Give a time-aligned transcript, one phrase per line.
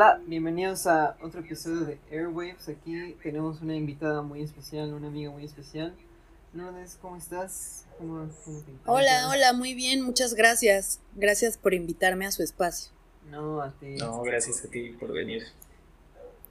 [0.00, 2.68] Hola, bienvenidos a otro episodio de Airwaves.
[2.68, 5.92] Aquí tenemos una invitada muy especial, una amiga muy especial.
[6.54, 7.84] Lourdes, ¿cómo estás?
[7.98, 11.00] ¿Cómo, cómo te Hola, hola, muy bien, muchas gracias.
[11.16, 12.92] Gracias por invitarme a su espacio.
[13.28, 13.96] No, a ti.
[13.96, 15.42] No, gracias a ti por venir,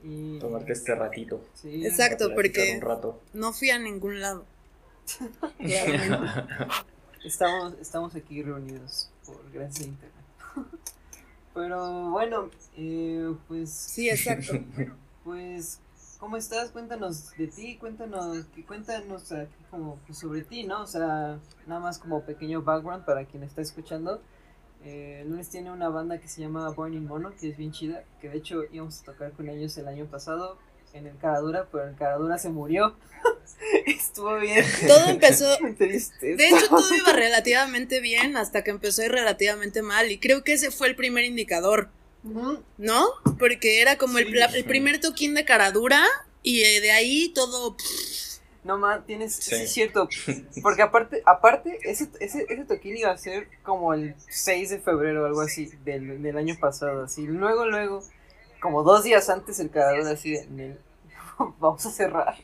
[0.04, 1.42] Y, tomarte este ratito.
[1.54, 2.34] sí, Exacto.
[2.34, 3.18] porque- Un rato.
[3.32, 4.44] No fui a ningún lado.
[7.24, 10.24] Estamos, estamos aquí reunidos por gracias a internet.
[11.58, 14.52] Pero bueno, eh, pues, Sí, exacto.
[15.24, 15.80] pues,
[16.20, 16.70] ¿cómo estás?
[16.70, 20.82] Cuéntanos de ti, cuéntanos, cuéntanos aquí como pues, sobre ti, ¿no?
[20.82, 24.22] O sea, nada más como pequeño background para quien está escuchando.
[24.84, 28.28] Eh, Lunes tiene una banda que se llama Burning Mono, que es bien chida, que
[28.28, 30.58] de hecho íbamos a tocar con ellos el año pasado
[30.92, 32.94] en el Caradura, pero el Caradura se murió.
[34.18, 34.64] Estuvo bien.
[34.86, 35.56] Todo empezó.
[35.78, 36.34] triste.
[36.36, 40.10] De hecho, todo iba relativamente bien hasta que empezó a ir relativamente mal.
[40.10, 41.90] Y creo que ese fue el primer indicador.
[42.78, 43.06] ¿no?
[43.38, 44.32] Porque era como el, Sí.
[44.34, 46.04] la- el primer toquín de caradura.
[46.42, 47.76] Y eh, de ahí todo.
[48.64, 49.54] No más, tienes, sí.
[49.54, 49.62] Sí.
[49.62, 50.08] es cierto,
[50.62, 55.22] porque aparte, aparte, ese, ese, ese toquín iba a ser como el 6 de febrero
[55.22, 58.02] o algo así, del, del año pasado, así, luego, luego,
[58.60, 60.78] como dos días antes el carador así de, "Nel,
[61.60, 62.36] vamos a cerrar.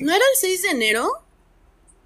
[0.00, 1.08] ¿No era el 6 de enero?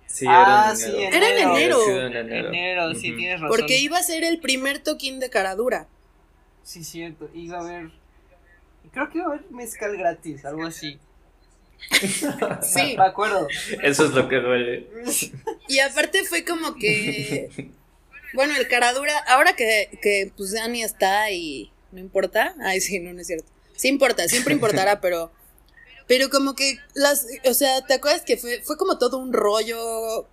[0.07, 1.17] Sí, Ah, era en sí, enero.
[1.17, 1.57] Era en enero.
[1.57, 1.79] enero.
[1.85, 2.49] Sí, era en enero.
[2.49, 3.49] Enero, sí, tienes razón.
[3.57, 5.89] Porque iba a ser el primer toquín de caradura.
[6.63, 7.91] Sí, cierto, iba a haber,
[8.93, 10.99] creo que iba a haber mezcal gratis, algo así.
[12.63, 12.95] Sí.
[12.97, 13.47] Me acuerdo.
[13.83, 14.89] Eso es lo que duele.
[15.69, 17.71] Y aparte fue como que.
[18.33, 22.55] Bueno, el caradura, ahora que, que pues Dani está y no importa.
[22.63, 23.47] Ay, sí, no, no es cierto.
[23.77, 25.31] Sí importa, siempre importará, pero.
[26.07, 27.27] Pero como que las.
[27.45, 30.27] O sea, ¿te acuerdas que fue, fue como todo un rollo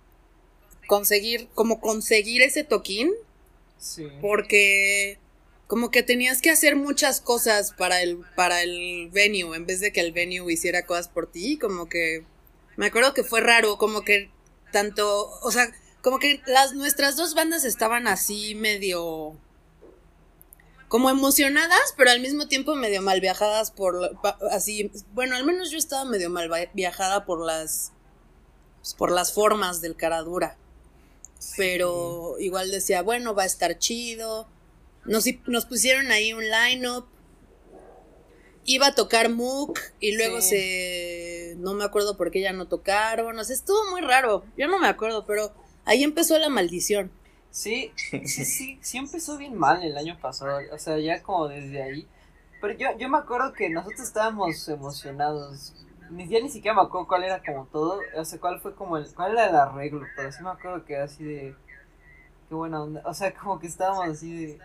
[0.86, 3.12] conseguir, como conseguir ese toquín?
[3.78, 4.06] Sí.
[4.20, 5.18] Porque
[5.66, 9.90] como que tenías que hacer muchas cosas para el, para el venue, en vez de
[9.90, 12.24] que el venue hiciera cosas por ti, como que
[12.76, 14.30] me acuerdo que fue raro, como que
[14.70, 19.36] tanto, o sea, como que las nuestras dos bandas estaban así medio
[20.92, 24.14] como emocionadas, pero al mismo tiempo medio mal viajadas por
[24.50, 27.92] así, bueno, al menos yo estaba medio mal viajada por las
[28.82, 30.58] pues, por las formas del caradura
[31.56, 34.46] pero igual decía, bueno, va a estar chido.
[35.06, 37.06] Nos, nos pusieron ahí un line-up.
[38.64, 40.50] Iba a tocar Mook y luego Sí.
[40.50, 41.54] se...
[41.58, 43.38] No me acuerdo por qué ya no tocaron.
[43.38, 44.44] O sea, estuvo muy raro.
[44.56, 45.52] Yo no me acuerdo, pero
[45.84, 47.10] ahí empezó la maldición.
[47.52, 51.82] Sí, sí, sí, sí empezó bien mal el año pasado, o sea, ya como desde
[51.82, 52.08] ahí.
[52.60, 55.74] Pero yo, yo me acuerdo que nosotros estábamos emocionados.
[56.10, 58.96] Ni, ya ni siquiera me acuerdo cuál era como todo, o sea, cuál fue como
[58.98, 61.56] el, cuál era el arreglo, pero sí me acuerdo que era así de,
[62.48, 64.60] qué buena onda, o sea, como que estábamos así de,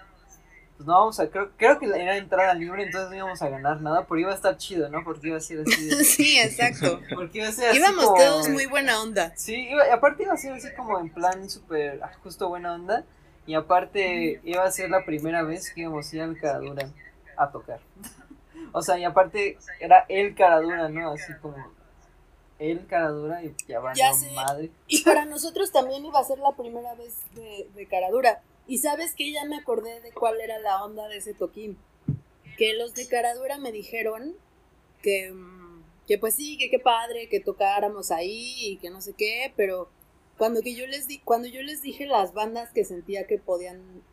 [0.78, 3.82] pues no vamos a, creo, creo que era entrada libre, entonces no íbamos a ganar
[3.82, 5.04] nada, pero iba a estar chido, ¿no?
[5.04, 7.02] Porque iba a ser así de, sí, exacto.
[7.16, 9.34] porque iba a ser así Íbamos como- todos muy buena onda.
[9.36, 12.74] Sí, iba, y aparte iba a ser así como en plan súper ah, justo buena
[12.76, 13.04] onda.
[13.48, 16.90] Y aparte iba a ser la primera vez que íbamos a ir al Caradura
[17.38, 17.80] a tocar.
[18.74, 21.12] o sea, y aparte era el Caradura, ¿no?
[21.14, 21.56] Así como
[22.60, 24.32] el Caradura y ya va, Ya no sé.
[24.32, 24.70] madre.
[24.88, 28.42] Y para nosotros también iba a ser la primera vez de, de Caradura.
[28.68, 31.78] Y sabes que ya me acordé de cuál era la onda de ese toquín.
[32.58, 34.36] Que los de Caradura me dijeron
[35.02, 35.34] que,
[36.06, 39.90] que pues sí, que qué padre que tocáramos ahí y que no sé qué, pero
[40.38, 44.04] cuando que yo les di, cuando yo les dije las bandas que sentía que podían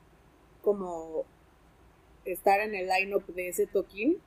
[0.63, 1.25] como
[2.25, 4.19] estar en el line-up de ese toquín,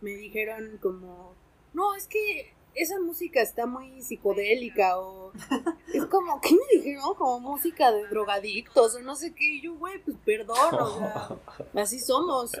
[0.00, 1.34] me dijeron como,
[1.72, 5.32] no, es que esa música está muy psicodélica o
[5.94, 7.14] es como, ¿qué me dijeron?
[7.16, 9.44] Como música de drogadictos o no sé qué.
[9.44, 11.28] Y yo, güey, pues perdón, o sea,
[11.82, 12.52] así somos.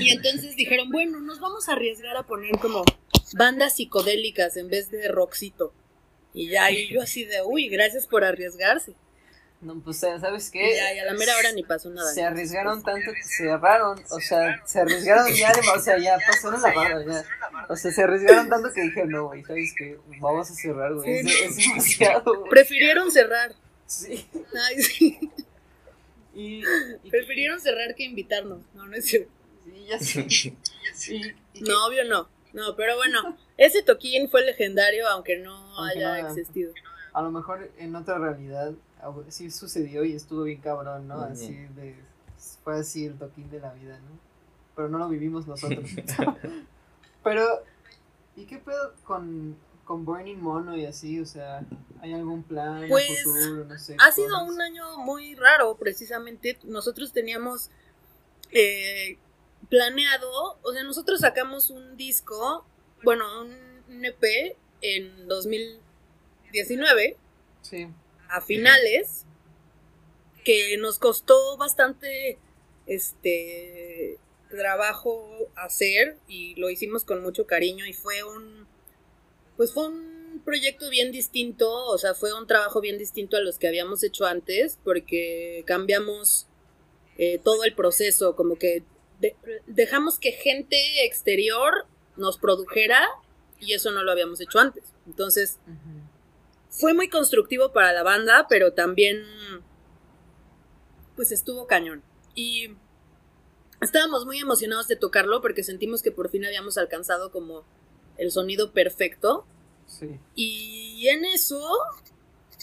[0.00, 2.84] Y entonces dijeron, bueno, nos vamos a arriesgar a poner como
[3.34, 5.72] bandas psicodélicas en vez de rockcito.
[6.34, 8.94] Y ya, y yo así de, uy, gracias por arriesgarse.
[9.60, 10.76] No, pues ¿sabes qué?
[10.76, 12.12] ya, y a la mera hora ni pasó nada.
[12.12, 16.62] Se arriesgaron tanto que cerraron, o sea, se arriesgaron ya, de- o sea, ya pasaron
[16.62, 17.24] la barra, ya.
[17.68, 19.98] O sea, se arriesgaron tanto que dijeron, no, güey, ¿sabes qué?
[20.20, 22.50] Vamos a cerrar, güey, es, demasiado, güey.
[22.50, 23.52] Prefirieron cerrar.
[23.86, 24.28] Sí,
[24.68, 25.18] Ay, sí.
[26.34, 26.62] y,
[27.02, 28.60] y- Prefirieron cerrar que invitarnos.
[28.74, 29.30] No, no es cierto.
[29.64, 31.12] Sí, ya sé.
[31.12, 32.28] Y, y No, obvio no.
[32.52, 36.72] No, pero bueno, ese toquín fue legendario aunque no Aunque haya no- existido.
[37.12, 38.72] a lo mejor en otra realidad
[39.28, 41.20] sí sucedió y estuvo bien cabrón, ¿no?
[41.20, 41.96] Así de
[42.62, 44.18] fue así el toquín de la vida, ¿no?
[44.76, 45.90] Pero no lo vivimos nosotros.
[47.24, 47.44] Pero
[48.36, 49.56] ¿y qué pedo con
[49.88, 51.64] con Burning Mono y así, o sea,
[52.02, 53.96] ¿hay algún plan Pues, futuro, no sé?
[53.98, 54.50] Ha sido cosas?
[54.50, 56.58] un año muy raro, precisamente.
[56.64, 57.70] Nosotros teníamos
[58.50, 59.16] eh,
[59.70, 62.66] planeado, o sea, nosotros sacamos un disco,
[63.02, 67.16] bueno, un EP en 2019,
[67.62, 67.88] Sí.
[68.28, 69.24] A finales,
[70.44, 72.38] que nos costó bastante
[72.86, 74.18] este
[74.50, 78.66] trabajo hacer y lo hicimos con mucho cariño y fue un
[79.56, 83.58] pues fue un proyecto bien distinto, o sea, fue un trabajo bien distinto a los
[83.58, 86.46] que habíamos hecho antes porque cambiamos
[87.18, 88.84] eh, todo el proceso, como que
[89.20, 89.34] de-
[89.66, 91.86] dejamos que gente exterior
[92.16, 93.06] nos produjera
[93.60, 94.84] y eso no lo habíamos hecho antes.
[95.06, 95.58] Entonces.
[96.70, 99.24] Fue muy constructivo para la banda, pero también
[101.16, 102.02] pues estuvo cañón.
[102.34, 102.68] Y
[103.80, 107.64] estábamos muy emocionados de tocarlo porque sentimos que por fin habíamos alcanzado como
[108.16, 109.44] el sonido perfecto.
[109.86, 110.18] Sí.
[110.34, 111.60] Y en eso,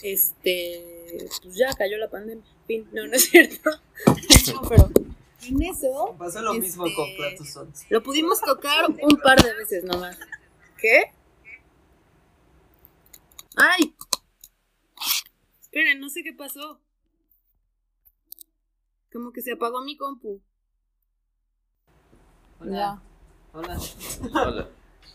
[0.02, 2.44] este, pues ya cayó la pandemia.
[2.66, 3.70] Fin, no, no es cierto.
[4.54, 4.88] No, pero
[5.42, 7.84] en eso Pasó lo mismo Este- con Platos Sons.
[7.90, 10.16] lo pudimos tocar un par de veces nomás.
[10.78, 11.12] ¿Qué?
[13.56, 13.94] ¡Ay!
[15.60, 16.78] Esperen, no sé qué pasó.
[19.12, 20.40] Como que se apagó mi compu.
[22.60, 23.00] Hola.
[23.52, 23.78] Hola.
[24.32, 24.68] Hola.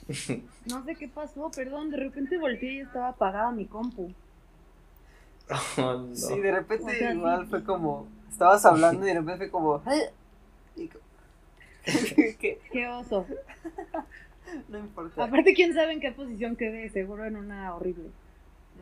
[0.66, 4.14] No sé qué pasó, perdón, de repente volteé y estaba apagada mi compu.
[5.78, 6.16] Oh, no.
[6.16, 7.50] Sí, de repente O sea, igual sí.
[7.50, 8.08] fue como.
[8.30, 9.82] Estabas hablando y de repente fue como.
[10.76, 12.62] ¿Qué?
[12.72, 13.26] Qué oso.
[14.68, 15.24] No importa.
[15.24, 18.10] Aparte, quién sabe en qué posición quedé, seguro en una horrible.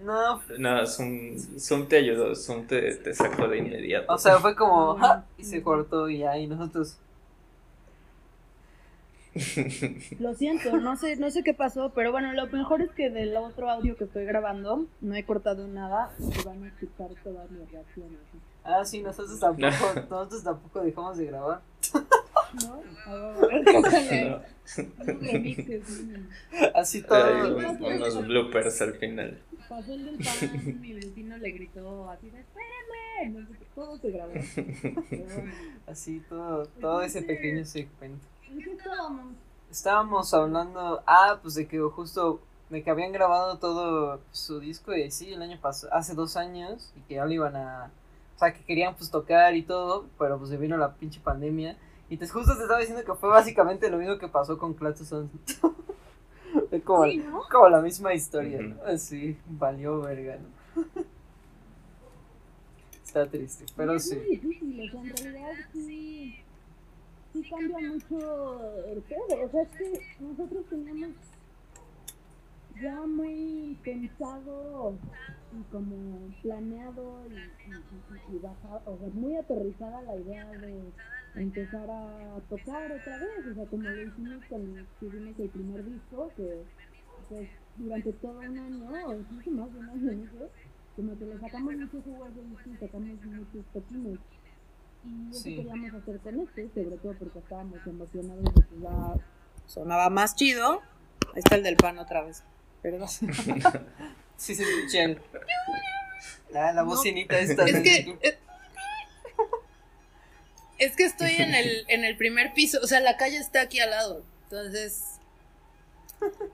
[0.03, 4.13] No, No, Zoom, Zoom te ayudó, Zoom te, te sacó de inmediato.
[4.13, 4.91] o sea, fue como.
[4.93, 6.97] Ah, "Ja", Y se cortó y y nosotros.
[10.19, 13.35] Lo siento, no sé, no sé qué pasó, pero bueno, lo mejor es que del
[13.37, 17.71] otro audio que estoy grabando no he cortado nada y van a escuchar todas mis
[17.71, 18.17] reacciones.
[18.63, 19.69] Ah, sí, nosotros tampoco,
[20.09, 21.61] nosotros tampoco dejamos de grabar.
[22.53, 22.81] ¿No?
[26.75, 27.57] Así todo.
[27.57, 29.39] un- unos bloopers al final.
[29.67, 34.31] Pasó el del pan, mi vecino le gritó así de espérame, todo se grabó.
[35.87, 38.25] Así todo, todo ese pequeño segmento.
[38.49, 39.33] ¿En qué estábamos?
[39.69, 42.41] Estábamos hablando, ah, pues de que justo,
[42.71, 46.91] de que habían grabado todo su disco y sí, el año pasado, hace dos años,
[46.97, 47.91] y que ya lo iban a,
[48.35, 51.77] o sea, que querían pues tocar y todo, pero pues se vino la pinche pandemia,
[52.09, 55.07] y te justo te estaba diciendo que fue básicamente lo mismo que pasó con Clatus
[55.09, 55.31] Sons.
[56.69, 57.41] Fue como, Sí, ¿no?
[57.51, 58.59] como la misma historia.
[58.61, 58.75] ¿no?
[58.85, 60.83] Así, valió verga, ¿no?
[63.05, 64.15] Está triste, pero es sí.
[64.15, 66.35] muy difícil, o sea, en realidad sí,
[67.33, 69.45] sí cambia mucho el pedo.
[69.45, 71.09] O sea, es que nosotros teníamos
[72.81, 74.93] ya muy pensado
[75.59, 80.79] y como planeado y, y, y- y bajado, o sea, muy aterrizada la idea de
[81.35, 83.47] empezar a tocar otra vez.
[83.51, 86.63] O sea, como lo hicimos cuando tuvimos el primer disco, que
[87.29, 90.49] pues durante todo un año, o incluso más de un año, no sé,
[90.95, 94.19] como que le sacamos muchos jugo a ese disco y sacamos muchos toquines.
[95.05, 95.55] Y eso Sí.
[95.55, 99.13] queríamos hacer con este, sobre todo porque estábamos emocionados de que ya
[99.65, 100.81] sonaba más chido.
[101.33, 102.43] Ahí está el del pan otra vez.
[102.81, 103.07] Perdón.
[104.35, 105.21] Sí se escucha el-
[106.53, 106.87] la, la No.
[106.87, 107.65] bocinita esta.
[107.65, 108.39] Es de- que.
[110.79, 112.79] Es que estoy en el, en el primer piso.
[112.81, 114.23] O sea, la calle está aquí al lado.
[114.45, 115.03] Entonces.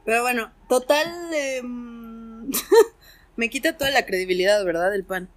[0.06, 1.08] Pero bueno, total.
[1.34, 2.52] em,
[3.36, 4.94] me quita toda la credibilidad, ¿verdad?
[4.94, 5.30] El pan.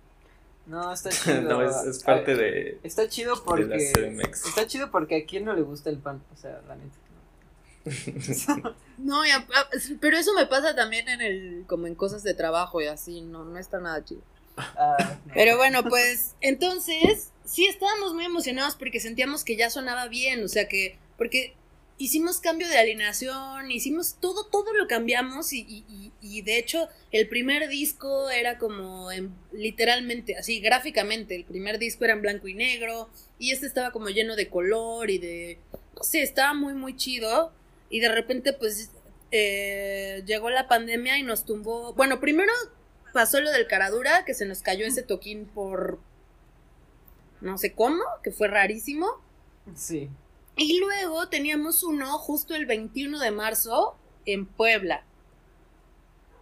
[0.66, 1.40] No, está chido.
[1.42, 3.92] No, es, es parte de, Está chido porque.
[4.30, 6.22] Está chido porque a quién no le gusta el pan.
[6.34, 6.96] O sea, la neta.
[8.62, 8.74] no.
[8.98, 9.68] No, y a- a-
[10.00, 11.64] pero eso me pasa también en el.
[11.66, 13.22] como en cosas de trabajo y así.
[13.22, 14.20] No, no está nada chido.
[14.58, 15.32] Ah, no.
[15.34, 20.48] Pero bueno, pues entonces sí estábamos muy emocionados porque sentíamos que ya sonaba bien, o
[20.48, 21.54] sea que, porque
[21.98, 27.28] hicimos cambio de alineación, hicimos todo, todo lo cambiamos y, y- y- de hecho el
[27.28, 32.54] primer disco era como en- literalmente, así gráficamente, el primer disco era en blanco y
[32.54, 35.58] negro y este estaba como lleno de color y de,
[36.02, 37.52] sé, estaba muy, muy chido
[37.90, 38.90] y de repente pues
[39.30, 42.52] eh, llegó la pandemia y nos tumbó, bueno, primero
[43.12, 45.98] pasó lo del caradura, que se nos cayó ese toquín por
[47.40, 49.06] no sé cómo, que fue rarísimo.
[49.74, 50.10] Sí.
[50.56, 55.04] Y luego teníamos uno justo el 21 de marzo en Puebla.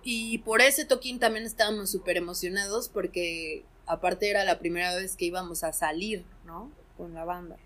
[0.02, 5.24] Y por ese toquín también estábamos súper emocionados porque aparte era la primera vez que
[5.24, 6.70] íbamos a salir, ¿no?
[6.96, 7.56] Con la banda.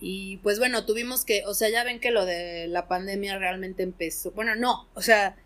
[0.00, 3.82] Y pues bueno, tuvimos que, o sea, ya ven que lo de la pandemia realmente
[3.82, 4.32] empezó.
[4.32, 5.36] Bueno, no, o sea,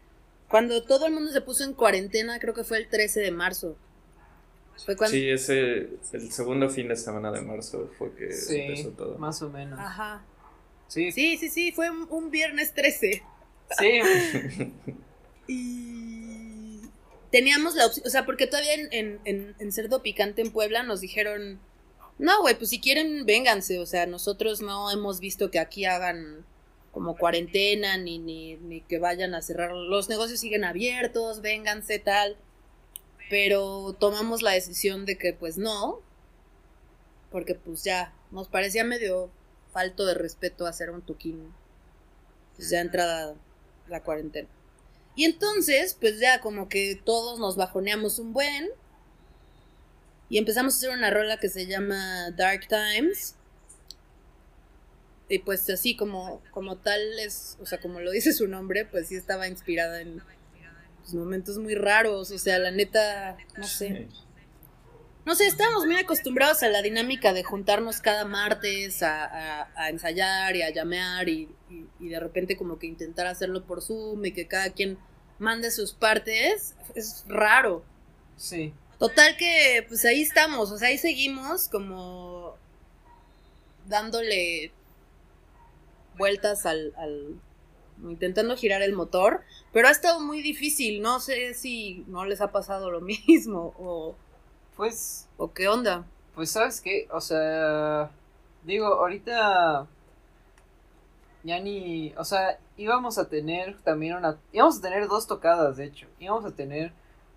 [0.48, 3.76] cuando todo el mundo se puso en cuarentena, creo que fue el 13 de marzo.
[4.84, 5.16] Fue cuando...
[5.16, 9.18] Sí, ese, el segundo fin de semana de marzo fue que Sí, empezó todo.
[9.18, 9.78] más o menos.
[9.78, 10.24] Ajá.
[10.88, 13.22] Sí, Sí, sí, sí, fue un, un viernes 13.
[13.78, 14.72] sí.
[15.48, 16.80] Y
[17.30, 20.82] teníamos la opción, o sea, porque todavía en, en, en, en Cerdo Picante en Puebla
[20.82, 21.60] nos dijeron,
[22.18, 26.44] no, güey, pues si quieren, vénganse, o sea, nosotros no hemos visto que aquí hagan
[26.90, 32.36] como cuarentena, ni, ni, ni que vayan a cerrar, los negocios siguen abiertos, vénganse, tal,
[33.28, 36.00] pero tomamos la decisión de que pues no,
[37.30, 39.30] porque pues ya nos parecía medio
[39.72, 41.52] falto de respeto hacer un toquín,
[42.56, 43.34] pues ya entrada
[43.88, 44.48] la cuarentena.
[45.16, 48.68] Y entonces, pues ya como que todos nos bajoneamos un buen.
[50.28, 53.34] Y empezamos a hacer una rola que se llama Dark Times.
[55.28, 59.08] Y pues así como, como tal es, o sea, como lo dice su nombre, pues
[59.08, 60.20] sí estaba inspirada en
[61.06, 62.30] pues, momentos muy raros.
[62.32, 64.08] O sea, la neta, no sé.
[65.24, 69.88] No sé, estábamos muy acostumbrados a la dinámica de juntarnos cada martes a, a- a
[69.90, 74.24] ensayar y a llamear y, y- y de repente como que intentar hacerlo por Zoom
[74.24, 74.98] y que cada quien
[75.40, 76.74] mande sus partes.
[76.94, 77.82] Es raro.
[78.36, 78.72] Sí.
[78.98, 82.54] Total que pues ahí estamos, o sea, ahí seguimos como
[83.86, 84.72] dándole
[86.16, 87.34] vueltas al, al
[88.02, 92.52] intentando girar el motor, pero ha estado muy difícil, no sé si no les ha
[92.52, 94.14] pasado lo mismo o,
[94.76, 96.04] Pues, o qué onda.
[96.34, 97.08] pues, ¿sabes qué?
[97.10, 98.10] O sea,
[98.64, 99.86] digo, ahorita
[101.44, 105.84] ya ni, o sea, íbamos a tener también una, íbamos a tener dos tocadas, de
[105.86, 106.92] hecho, íbamos a tener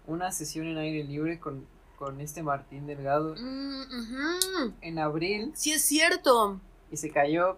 [0.07, 1.65] una sesión en aire libre con,
[1.97, 6.59] con este Martín Delgado Mm, en abril Sí es cierto.
[6.91, 7.57] y se cayó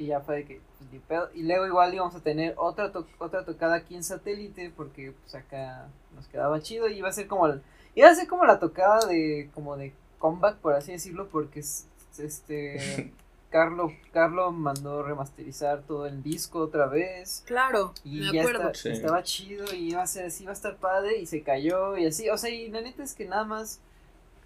[0.00, 1.28] y ya fue de que pues, ni pedo.
[1.34, 5.34] y luego igual íbamos a tener otra to- otra tocada aquí en satélite porque pues
[5.34, 7.62] acá nos quedaba chido y iba a ser como el-
[7.94, 11.86] iba a ser como la tocada de como de comeback por así decirlo porque es-
[12.18, 13.12] este
[13.50, 18.70] Carlo Carlo mandó remasterizar todo el disco otra vez Claro, y me ya acuerdo.
[18.70, 18.88] está- Sí.
[18.90, 22.06] estaba chido y iba a ser así iba a estar padre y se cayó y
[22.06, 23.80] así o sea y la neta es que nada más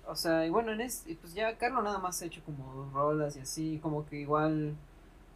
[0.06, 2.72] o sea y bueno en es y pues ya Carlo nada más ha hecho como
[2.74, 4.74] dos rolas y así como que igual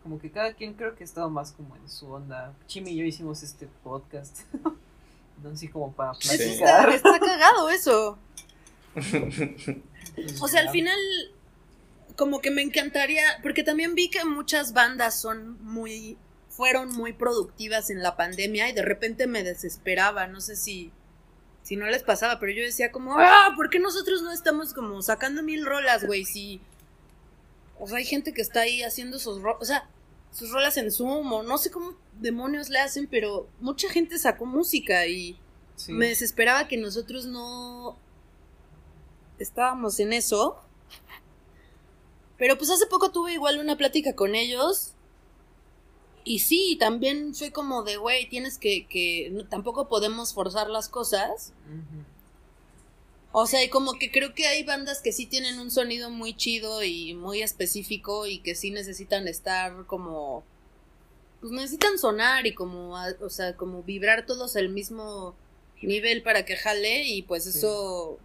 [0.02, 2.54] como que cada quien creo que ha estado más como en su onda.
[2.66, 4.40] Chimi y yo hicimos este podcast
[5.38, 6.90] entonces como para está, platicar.
[6.90, 8.18] Está cagado eso.
[10.40, 10.98] O sea, al final,
[12.16, 17.90] como que me encantaría, porque también vi que muchas bandas son muy, fueron muy productivas
[17.90, 20.90] en la pandemia y de repente me desesperaba, no sé si,
[21.62, 25.00] si no les pasaba, pero yo decía como, ah, ¿por qué nosotros no estamos como
[25.02, 26.24] sacando mil rolas, güey?
[26.24, 26.60] Si,
[27.80, 29.88] o sea, hay gente que está ahí haciendo sus rolas, o sea,
[30.32, 34.46] sus rolas en Zoom o no sé cómo demonios le hacen, pero mucha gente sacó
[34.46, 35.38] música y...
[35.76, 35.92] Sí.
[35.92, 37.96] Me desesperaba que nosotros no
[39.38, 40.58] estábamos en eso.
[42.36, 44.94] Pero pues hace poco tuve igual una plática con ellos.
[46.24, 51.52] Y sí, también fue como de, güey, tienes que, que tampoco podemos forzar las cosas.
[53.40, 56.34] O sea, y como que creo que hay bandas que sí tienen un sonido muy
[56.34, 60.42] chido y muy específico y que sí necesitan estar como...
[61.40, 65.36] Pues necesitan sonar y como, o sea, como vibrar todos al mismo
[65.80, 67.50] nivel para que jale y pues Sí.
[67.50, 68.18] eso...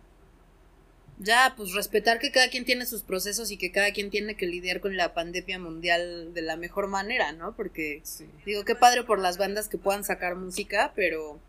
[1.20, 4.48] Ya, pues respetar que cada quien tiene sus procesos y que cada quien tiene que
[4.48, 7.55] lidiar con la pandemia mundial de la mejor manera, ¿no?
[7.55, 8.25] Porque Sí.
[8.48, 11.39] Digo, qué padre por las bandas que puedan sacar música, pero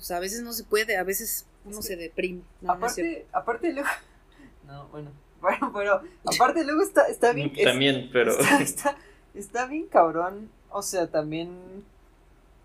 [0.00, 2.40] pues a veces no se puede, a veces uno se deprime.
[2.62, 3.88] No, no aparte aparte luego
[4.66, 5.10] no bueno
[5.42, 8.96] bueno pero aparte luego está está bien es- También, pero Está, está,
[9.34, 11.84] está bien cabrón, o sea, también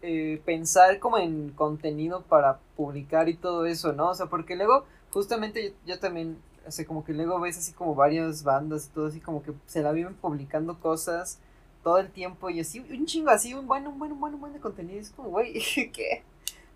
[0.02, 4.10] eh, pensar como en contenido para publicar y todo eso, ¿no?
[4.10, 6.38] O sea, porque luego, justamente yo, yo también,
[6.68, 9.54] o sea, como que luego ves así como varias bandas y todo así como que
[9.66, 11.40] se la viven publicando cosas
[11.84, 14.42] todo el tiempo y así, un chingo así, un buen, un buen, un buen, un
[14.42, 15.54] buen de contenido, es como, güey,
[15.94, 16.24] ¿qué?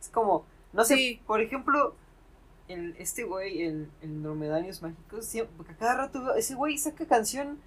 [0.01, 1.21] Es como, no sé, Sí.
[1.27, 1.95] por ejemplo,
[2.67, 7.59] el, este güey, el, el Dromedarios Mágicos, siempre, a cada rato, ese güey saca canción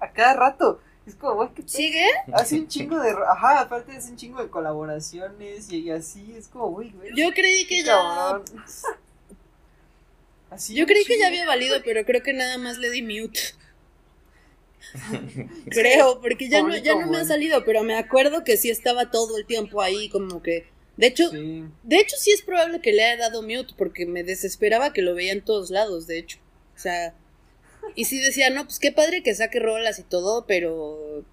[0.00, 0.80] a cada rato.
[1.06, 1.68] Es como, güey, ¿qué pedo?
[1.68, 2.06] ¿Sigue?
[2.34, 3.10] Hace un chingo de.
[3.28, 6.34] Ajá, aparte hace un chingo de colaboraciones y, y así.
[6.36, 7.10] Es como, güey, güey.
[7.16, 8.40] Yo creí que ya.
[10.50, 13.40] Así Yo creí que ya había valido, pero creo que nada más le di mute.
[15.70, 19.10] Creo, porque ya no, ya no me ha salido, pero me acuerdo que sí estaba
[19.10, 20.66] todo el tiempo ahí, como que.
[21.00, 24.22] De hecho, Sí, de hecho sí es probable que le haya dado mute, porque me
[24.22, 26.38] desesperaba que lo veía en todos lados, de hecho.
[26.76, 27.14] O sea,
[27.94, 31.24] y sí decía, no, pues qué padre que saque rolas y todo, pero.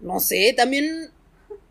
[0.00, 1.10] No sé, también.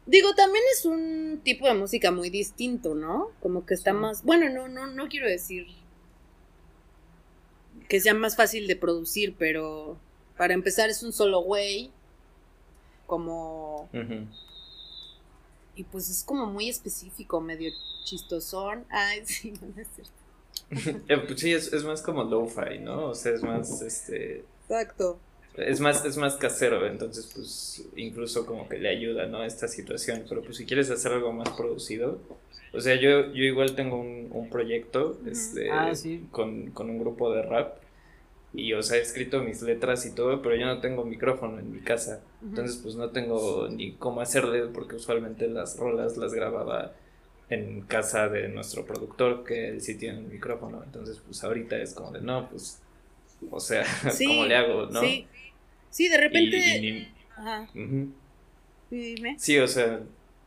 [0.05, 3.31] Digo, también es un tipo de música muy distinto, ¿no?
[3.39, 3.97] Como que está Sí.
[3.97, 4.23] más.
[4.23, 5.67] Bueno, no, no, no quiero decir
[7.87, 9.97] que sea más fácil de producir, pero
[10.37, 11.91] para empezar es un solo güey,
[13.07, 13.89] como...
[15.79, 17.71] Y pues es como muy específico, medio
[18.03, 18.83] chistosón.
[18.89, 20.11] Ay, sí, no es cierto.
[21.07, 23.05] Eh, pues sí, es, es más como lo-fi, ¿no?
[23.07, 25.17] O sea, es más, este, Exacto.
[25.55, 29.43] es más, es más casero, entonces pues incluso como que le ayuda, ¿no?
[29.45, 32.19] Esta situación, pero pues si quieres hacer algo más producido,
[32.73, 36.27] o sea, yo, yo igual tengo un, un proyecto, este, Ah, sí.
[36.29, 37.77] con, con un grupo de rap,
[38.53, 41.71] y o sea, he escrito mis letras y todo, pero yo no tengo micrófono en
[41.71, 46.93] mi casa, entonces pues no tengo ni cómo hacerle, porque usualmente las rolas las grababa
[47.49, 51.93] en casa de nuestro productor, que él sí tiene un micrófono, entonces pues ahorita es
[51.93, 52.79] como de, no, pues,
[53.49, 55.01] o sea, Sí, ¿cómo le hago, no?
[55.01, 55.27] Sí.
[55.89, 56.57] Sí, de repente.
[56.57, 57.67] y ni- Ajá.
[58.89, 59.35] Sí, dime.
[59.39, 60.01] Sí, o sea,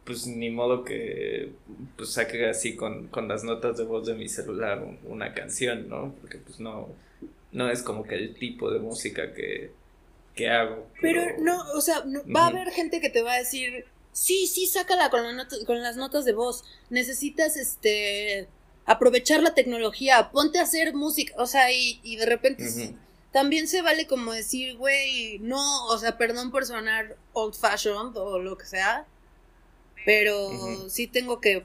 [0.05, 1.53] pues ni modo que
[1.97, 5.89] pues saque así con, con las notas de voz de mi celular un- una canción,
[5.89, 6.15] ¿no?
[6.21, 6.89] Porque pues no,
[7.53, 9.71] no es como que el tipo de música que,
[10.35, 10.89] que hago.
[11.01, 14.47] Pero no, o sea, no- va a haber gente que te va a decir, sí,
[14.47, 16.65] sí, sácala con, la nota- con las notas de voz.
[16.91, 18.49] Necesitas, este,
[18.87, 22.65] aprovechar la tecnología, ponte a hacer música, o sea, y, y de repente
[23.33, 28.39] también se vale como decir, güey, no, o sea, perdón por sonar old fashioned o
[28.39, 29.07] lo que sea,
[30.05, 30.51] pero
[30.91, 31.65] sí tengo que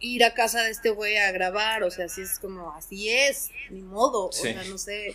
[0.00, 3.50] ir a casa de este güey a grabar, o sea, así es como, así es,
[3.70, 4.48] ni modo, Sí.
[4.48, 5.14] o sea, no sé.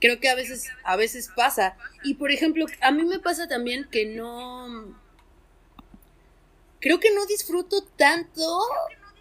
[0.00, 1.76] Creo que a veces, a veces pasa.
[2.02, 4.98] Y por ejemplo, a mí me pasa también que no.
[6.80, 8.58] Creo que no disfruto tanto.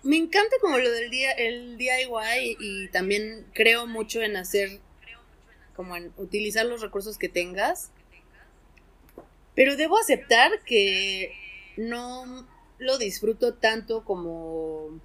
[0.02, 4.82] Me encanta como lo del día, el DIY y también creo mucho en hacer,
[5.76, 7.92] como en utilizar los recursos que tengas.
[9.56, 11.32] Pero debo aceptar que
[11.78, 12.46] no
[12.80, 15.00] lo disfruto tanto como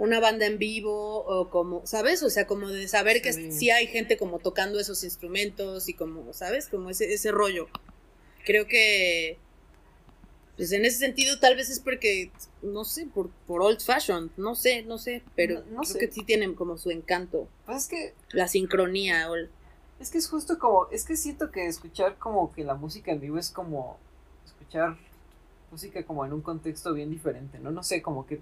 [0.00, 2.22] una banda en vivo o como, ¿sabes?
[2.22, 3.52] O sea, como de saber que Sí.
[3.52, 6.68] sí hay gente como tocando esos instrumentos y como, ¿sabes?
[6.68, 7.68] Como ese, ese rollo.
[8.46, 9.36] Creo que,
[10.56, 12.30] pues en ese sentido tal vez es porque,
[12.62, 15.98] no sé, por, por old fashion, no sé, no sé, pero No- no creo sé.
[15.98, 19.50] que sí tienen como su encanto, Pues es que la sincronía o el-
[19.98, 23.20] Es que es justo como, es que siento que escuchar como que la música en
[23.20, 23.98] vivo es como
[24.46, 24.96] escuchar
[25.70, 27.70] música como en un contexto bien diferente, ¿no?
[27.70, 28.40] No sé, como que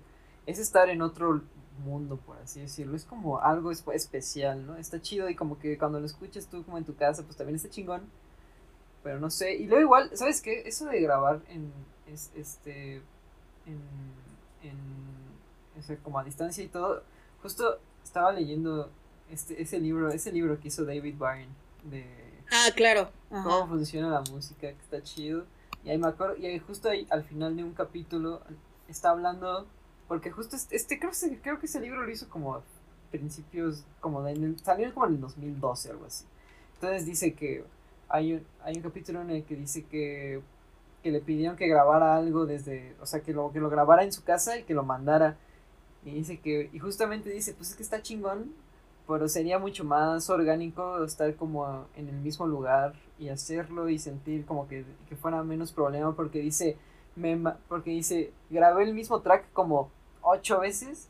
[0.49, 1.43] es estar en otro
[1.85, 2.97] mundo, por así decirlo.
[2.97, 4.77] Es como algo espe- especial, ¿no?
[4.77, 7.57] Está chido y como que cuando lo escuchas tú como en tu casa, pues también
[7.57, 8.03] está chingón.
[9.03, 10.63] Pero no sé, y luego igual, ¿sabes qué?
[10.67, 11.73] Eso de grabar en,
[12.07, 12.97] es, este,
[13.67, 13.79] en,
[14.63, 14.77] en,
[15.79, 17.03] o sea, como a distancia y todo,
[17.43, 18.91] justo estaba leyendo
[19.31, 21.49] este, ese libro, ese libro que hizo David Byrne
[21.85, 22.05] de
[22.51, 23.11] Ah, claro.
[23.31, 23.45] Ajá.
[23.45, 25.45] cómo funciona la música, que está chido.
[25.85, 28.43] Y ahí me acuerdo, y ahí justo ahí al final de un capítulo
[28.89, 29.67] está hablando,
[30.09, 32.63] porque justo este, este creo, creo que ese libro lo hizo como a
[33.11, 36.25] principios, como de, en el- salió como en el 2012, algo así.
[36.75, 37.65] Entonces dice que
[38.09, 40.41] hay un, hay un capítulo en el que dice que,
[41.03, 44.13] que le pidieron que grabara algo desde, o sea, que lo, que lo grabara en
[44.13, 45.37] su casa y que lo mandara.
[46.05, 48.53] Y dice que, y justamente dice, pues es que está chingón,
[49.07, 54.45] pero sería mucho más orgánico estar como en el mismo lugar y hacerlo y sentir
[54.47, 56.77] como que, que fuera menos problema porque dice,
[57.17, 57.37] me,
[57.69, 59.91] porque dice, grabé el mismo track como
[60.29, 61.09] ocho veces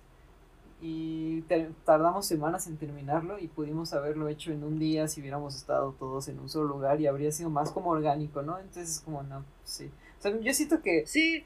[0.80, 1.42] y
[1.84, 6.28] tardamos semanas en terminarlo y pudimos haberlo hecho en un día si hubiéramos estado todos
[6.28, 8.58] en un solo lugar y habría sido más como orgánico, ¿no?
[8.58, 9.90] Entonces es como, no, sí.
[10.18, 11.44] O sea, yo siento que Sí,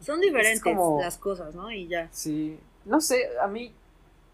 [0.00, 1.72] son diferentes como- las cosas, ¿no?
[1.72, 2.08] Y ya.
[2.12, 3.72] Sí, no sé, a mí,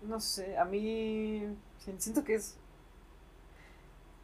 [0.02, 1.44] no sé, a mí
[1.78, 2.56] si- siento que es,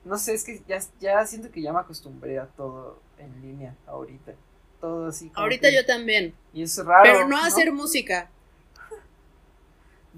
[0.04, 3.74] no sé, es que ya, ya siento que ya me acostumbré a todo en línea
[3.86, 4.32] ahorita,
[4.80, 5.28] todo así.
[5.30, 6.34] como Ahorita que- yo también.
[6.52, 7.02] Y es raro.
[7.04, 8.30] pero no hacer música.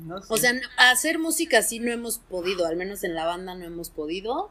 [0.05, 0.27] No sé.
[0.33, 3.91] O sea, hacer música sí no hemos podido, al menos en la banda no hemos
[3.91, 4.51] podido.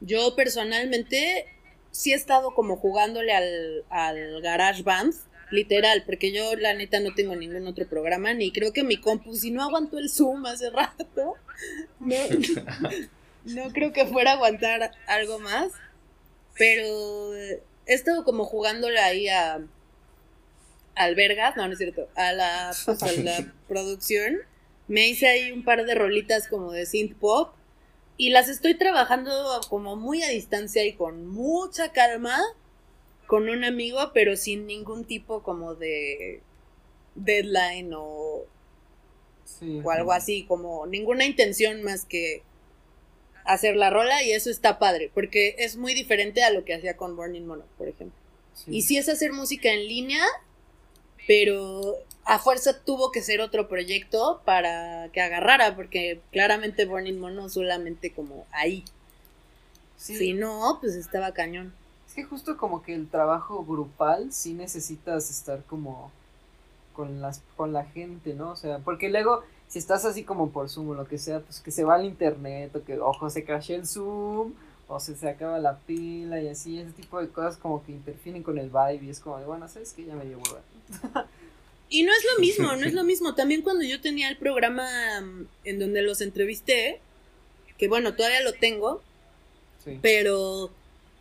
[0.00, 1.46] Yo personalmente
[1.90, 5.14] sí he estado como jugándole al, al Garage Band,
[5.50, 9.34] literal, porque yo la neta no tengo ningún otro programa, ni creo que mi compu,
[9.34, 11.36] si no aguantó el Zoom hace rato,
[12.00, 12.16] no,
[13.44, 15.72] no creo que fuera a aguantar algo más.
[16.56, 19.60] Pero he estado como jugándole ahí a
[20.94, 24.38] al Vergas, no, no es cierto, a la, pues, a la producción.
[24.88, 27.54] Me hice ahí un par de rolitas como de synth pop
[28.16, 29.32] y las estoy trabajando
[29.68, 32.38] como muy a distancia y con mucha calma
[33.26, 36.42] con un amigo, pero sin ningún tipo como de
[37.14, 38.42] deadline o,
[39.44, 39.80] Sí.
[39.84, 42.42] o algo así, como ninguna intención más que
[43.44, 46.96] hacer la rola y eso está padre, porque es muy diferente a lo que hacía
[46.96, 48.18] con Burning Mono, por ejemplo.
[48.54, 48.70] Sí.
[48.76, 50.24] Y si es hacer música en línea,
[51.26, 57.36] pero a fuerza tuvo que ser otro proyecto para que agarrara, porque claramente Burning Man
[57.36, 58.84] no solamente como ahí.
[59.96, 60.16] Sí.
[60.16, 61.72] Si no, pues estaba cañón.
[62.06, 66.10] Es que justo como que el trabajo grupal sí necesitas estar como
[66.94, 68.50] con las con la gente, ¿no?
[68.50, 71.60] O sea, porque luego si estás así como por Zoom o lo que sea, pues
[71.60, 74.52] que se va al internet o que ojo se crashea el Zoom
[74.88, 78.42] o se, se acaba la pila y así, ese tipo de cosas como que interfieren
[78.42, 81.26] con el vibe y es como de, bueno, ¿sabes que Ya me dio hueva.
[81.90, 83.34] Y no es lo mismo, no es lo mismo.
[83.34, 84.88] También cuando yo tenía el programa
[85.20, 86.98] mm, en donde los entrevisté,
[87.78, 89.02] que bueno, todavía lo tengo,
[89.84, 89.98] Sí.
[90.02, 90.70] pero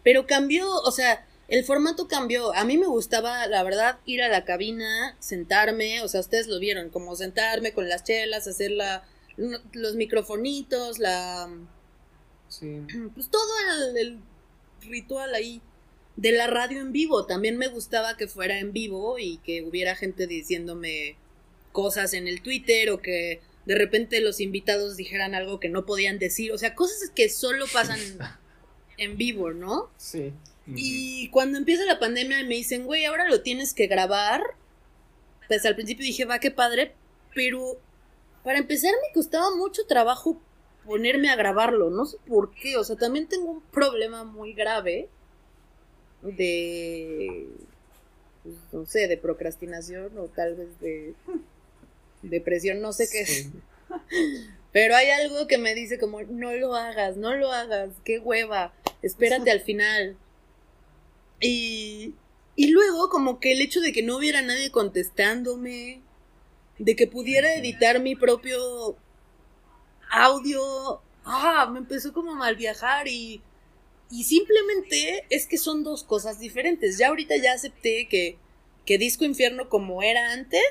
[0.04, 2.54] pero cambió, o sea, el formato cambió.
[2.56, 6.60] A mí me gustaba, la verdad, ir a la cabina, sentarme, o sea, ustedes lo
[6.60, 9.04] vieron, como sentarme con las chelas, hacer la,
[9.74, 11.50] los microfonitos, la
[12.60, 12.82] Sí.
[13.16, 13.52] pues todo
[13.90, 14.20] el, el
[14.82, 15.62] ritual ahí
[16.16, 17.26] de la radio en vivo.
[17.26, 21.18] También me gustaba que fuera en vivo y que hubiera gente diciéndome
[21.72, 26.20] cosas en el Twitter o que de repente los invitados dijeran algo que no podían
[26.20, 26.52] decir.
[26.52, 28.00] O sea, cosas que solo pasan
[28.98, 29.90] en vivo, ¿no?
[29.98, 30.34] Sí.
[30.68, 34.42] Y cuando empieza la pandemia y me dicen, güey, ahora lo tienes que grabar.
[35.48, 36.94] Pues al principio dije, va, qué padre.
[37.34, 37.78] Pero
[38.44, 40.40] para empezar me costaba mucho trabajo
[40.86, 41.90] ponerme a grabarlo.
[41.90, 42.78] No sé por qué.
[42.78, 45.10] O sea, también tengo un problema muy grave
[46.22, 47.48] de.
[48.44, 51.14] pues, no sé, de procrastinación o tal vez de
[52.22, 53.50] depresión, no sé qué es.
[54.72, 58.74] Pero hay algo que me dice como, no lo hagas, no lo hagas, qué hueva,
[59.04, 60.18] espérate al final.
[61.40, 62.16] Y,
[62.56, 66.02] y luego como que el hecho de que no hubiera nadie contestándome,
[66.80, 68.98] de que pudiera editar mi propio
[70.14, 73.42] audio, ah, me empezó como a mal viajar y,
[74.12, 76.98] y simplemente es que son dos cosas diferentes.
[76.98, 78.38] Ya ahorita ya acepté que,
[78.86, 80.62] que Disco Infierno como era antes,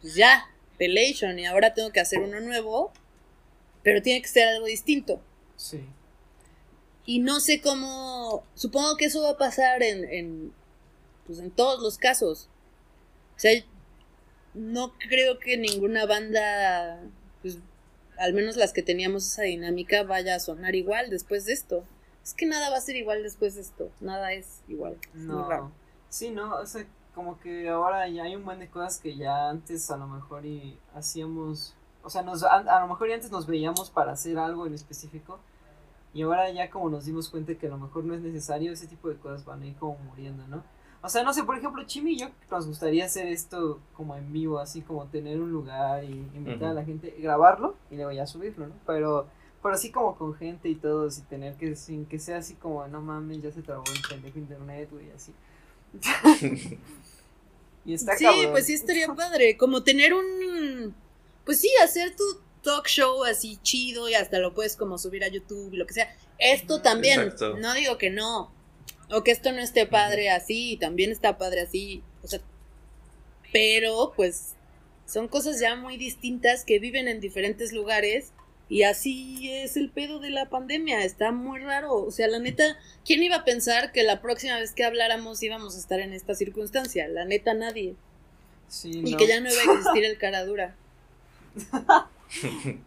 [0.00, 2.90] pues ya, Pelation, y ahora tengo que hacer uno nuevo,
[3.82, 5.20] pero tiene que ser algo distinto.
[5.56, 5.84] Sí.
[7.04, 10.52] Y no sé cómo, supongo que eso va a pasar en, en,
[11.26, 12.48] pues en todos los casos.
[13.36, 13.62] O sea,
[14.54, 17.02] no creo que ninguna banda,
[17.42, 17.58] pues
[18.20, 21.84] al menos las que teníamos esa dinámica, vaya a sonar igual después de esto.
[22.22, 24.96] Es que nada va a ser igual después de esto, nada es igual.
[25.14, 25.64] Es muy raro.
[25.64, 25.72] No.
[26.10, 29.48] Sí, no, o sea, como que ahora ya hay un buen de cosas que ya
[29.48, 33.30] antes a lo mejor y hacíamos, o sea, nos, a, a lo mejor y antes
[33.30, 35.40] nos veíamos para hacer algo en específico
[36.12, 38.86] y ahora ya como nos dimos cuenta que a lo mejor no es necesario, ese
[38.86, 40.62] tipo de cosas van a ir como muriendo, ¿no?
[41.02, 44.32] O sea, no sé, por ejemplo, Chimi y yo nos gustaría hacer esto como en
[44.32, 48.26] vivo, así como tener un lugar y invitar a la gente, grabarlo y luego ya
[48.26, 48.74] subirlo, ¿no?
[48.86, 49.26] Pero,
[49.62, 52.86] pero así como con gente y todo, y tener que, sin que sea así como,
[52.86, 55.32] no mames, ya se trabó el pendejo internet, güey, así.
[57.84, 58.50] y está Sí, cabrón.
[58.52, 60.94] pues sí estaría padre, como tener un,
[61.46, 62.24] pues sí, hacer tu
[62.62, 65.94] talk show así chido y hasta lo puedes como subir a YouTube y lo que
[65.94, 66.14] sea.
[66.38, 67.56] Esto también, Exacto.
[67.58, 68.50] no digo que no,
[69.10, 72.40] o que esto no esté padre así, también está padre así, o sea,
[73.52, 74.54] pero pues
[75.06, 78.32] son cosas ya muy distintas que viven en diferentes lugares
[78.68, 82.78] y así es el pedo de la pandemia, está muy raro, o sea, la neta,
[83.04, 86.34] ¿quién iba a pensar que la próxima vez que habláramos íbamos a estar en esta
[86.34, 87.08] circunstancia?
[87.08, 87.96] La neta nadie.
[88.68, 89.18] Sí, Y no.
[89.18, 90.76] que ya no iba a existir el cara dura.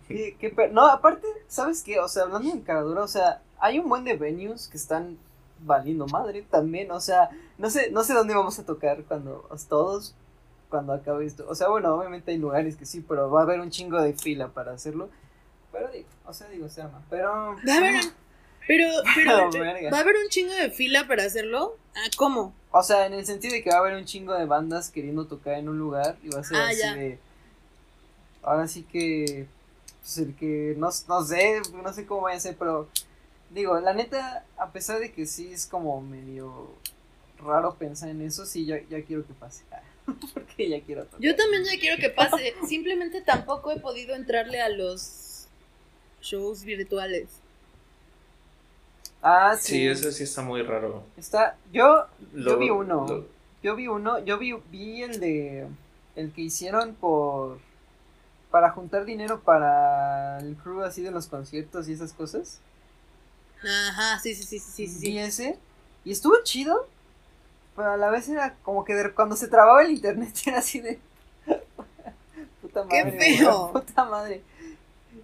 [0.09, 0.35] Y
[0.71, 1.99] no, aparte, ¿sabes qué?
[1.99, 5.17] O sea, hablando de encaradura, o sea, hay un buen de venues que están
[5.65, 10.15] valiendo madre también, o sea, no sé, no sé dónde vamos a tocar cuando todos
[10.69, 11.45] cuando acabe esto.
[11.47, 14.13] O sea, bueno, obviamente hay lugares que sí, pero va a haber un chingo de
[14.13, 15.09] fila para hacerlo.
[15.71, 17.01] Pero digo, o sea, digo, se ama.
[17.11, 17.31] Pero
[17.67, 17.95] Va a haber,
[18.67, 19.91] pero, pero, verga.
[19.91, 21.77] ¿va a haber un chingo de fila para hacerlo?
[21.95, 22.55] Ah, ¿cómo?
[22.71, 25.27] O sea, en el sentido de que va a haber un chingo de bandas queriendo
[25.27, 26.95] tocar en un lugar y va a ser Ah, así ya.
[26.95, 27.19] de.
[28.41, 29.47] Ahora sí que.
[30.01, 30.73] Pues el que.
[30.77, 32.87] No, no sé, no sé cómo vaya a ser, pero.
[33.53, 36.69] Digo, la neta, a pesar de que sí es como medio
[37.39, 39.63] raro pensar en eso, sí, ya, ya quiero que pase.
[40.33, 41.19] Porque ya quiero tocar.
[41.21, 42.53] Yo también ya quiero que pase.
[42.67, 45.47] Simplemente tampoco he podido entrarle a los
[46.21, 47.27] shows virtuales.
[49.21, 49.67] Ah, sí.
[49.73, 51.03] Sí, eso sí está muy raro.
[51.17, 51.57] Está.
[51.71, 52.05] Yo.
[52.33, 53.07] Lo- yo vi uno.
[53.07, 53.27] lo-
[53.61, 54.19] Yo vi uno.
[54.25, 55.67] Yo vi, vi el de.
[56.15, 57.59] El que hicieron por.
[58.51, 62.59] Para juntar dinero para el crew así de los conciertos y esas cosas.
[63.63, 64.87] Ajá, sí, sí, sí, sí, sí.
[64.87, 65.11] sí.
[65.11, 65.57] Vi ese.
[66.05, 66.87] Y estuvo chido.
[67.75, 70.79] Pero a la vez era como que de- cuando se trababa el internet era así
[70.81, 70.99] de.
[72.61, 73.19] puta ¡Qué madre.
[73.37, 73.69] feo!
[73.69, 74.41] güey, Puta madre.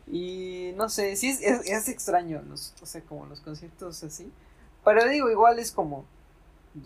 [0.08, 2.42] Y no sé, sí es, es, es extraño.
[2.50, 4.32] Los, o sea, como los conciertos así.
[4.86, 6.06] Pero digo, igual es como.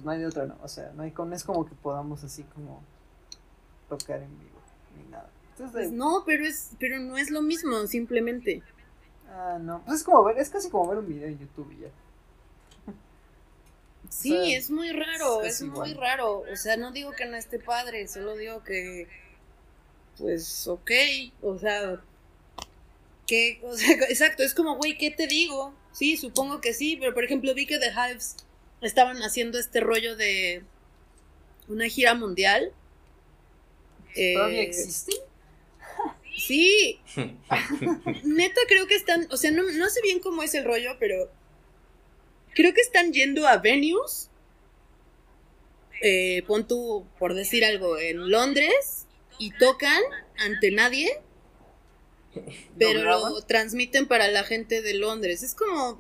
[0.03, 2.23] no hay de otra, no, o sea, no, hay, con- no es como que podamos
[2.23, 2.81] así como
[3.89, 4.59] tocar en vivo,
[4.97, 5.29] ni nada.
[5.51, 8.63] Entonces, Pues no, pero es, pero no es lo mismo, simplemente.
[9.33, 11.81] Ah, no, pues es como ver, es casi como ver un video en YouTube y
[11.81, 11.89] ya.
[14.09, 16.45] Sí, sea, es muy raro, es muy raro.
[16.51, 19.07] O sea, no digo que no esté padre, solo digo que,
[20.17, 20.91] pues, ok,
[21.41, 22.01] o sea,
[23.27, 25.73] que, o sea, exacto, es como, güey, ¿qué te digo?
[25.91, 28.37] Sí, supongo que sí, pero por ejemplo vi que The Hives
[28.81, 30.63] estaban haciendo este rollo de
[31.67, 32.73] una gira mundial.
[34.31, 35.13] ¿Todavía Eh, existe?
[36.35, 36.99] Sí,
[38.23, 41.31] neta creo que están, o sea, no, no sé bien cómo es el rollo, pero
[42.53, 44.29] creo que están yendo a venues,
[46.01, 49.07] eh, pon tú, por decir algo, en Londres
[49.39, 50.01] y tocan
[50.37, 51.21] ante nadie,
[52.77, 55.43] pero lo transmiten para la gente de Londres.
[55.43, 55.99] Es como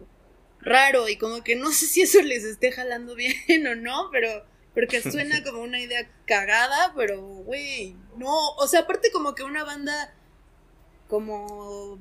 [0.59, 3.35] raro y como que no sé si eso les esté jalando bien
[3.67, 9.11] o no, pero porque suena como una idea cagada, pero güey, no, o sea, aparte
[9.11, 10.13] como que una banda
[11.07, 11.99] como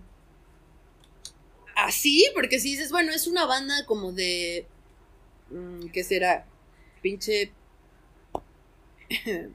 [1.76, 4.66] así, porque si dices, bueno, es una banda como de
[5.50, 6.46] mm, ¿qué será?
[7.02, 7.52] Pinche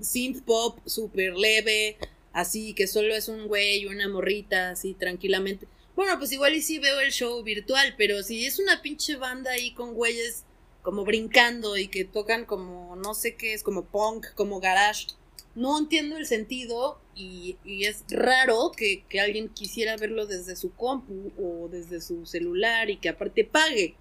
[0.00, 1.96] synth pop super leve,
[2.32, 5.66] así que solo es un güey una morrita así tranquilamente.
[5.96, 9.52] Bueno, pues igual y sí veo el show virtual, pero si es una pinche banda
[9.52, 10.44] ahí con güeyes
[10.82, 15.08] como brincando y que tocan como no sé qué es, como punk, como garage,
[15.54, 20.72] no entiendo el sentido y, y es raro que, que alguien quisiera verlo desde su
[20.74, 23.96] compu o desde su celular y que aparte pague.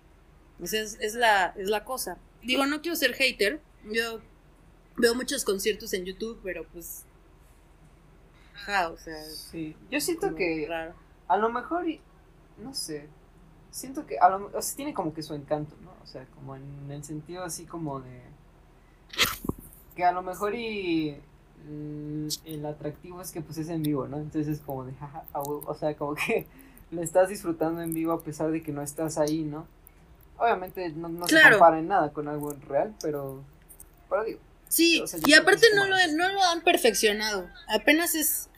[0.61, 2.17] O sea, es, es la, es la cosa.
[2.41, 3.61] Digo, no quiero ser hater,
[3.91, 4.19] yo
[4.97, 7.05] veo muchos conciertos en YouTube, pero pues...
[8.55, 9.23] Ajá, o sea...
[9.23, 10.95] Sí, yo siento que raro.
[11.27, 11.85] a lo mejor,
[12.57, 13.07] no sé,
[13.71, 15.93] siento que a lo, o sea, tiene como que su encanto, ¿no?
[16.01, 18.21] O sea, como en el sentido así como de
[19.95, 21.17] que a lo mejor y
[21.69, 24.17] el atractivo es que pues es en vivo, ¿no?
[24.17, 26.45] Entonces es como de, jaja, a huevo, o sea, como que
[26.91, 29.67] lo estás disfrutando en vivo a pesar de que no estás ahí, ¿no?
[30.37, 33.43] Obviamente no, no se compara en nada con algo real, pero,
[34.09, 34.39] pero digo,
[34.73, 37.47] Sí, O sea, yo y aparte no lo, no lo han perfeccionado.
[37.67, 38.49] Apenas es...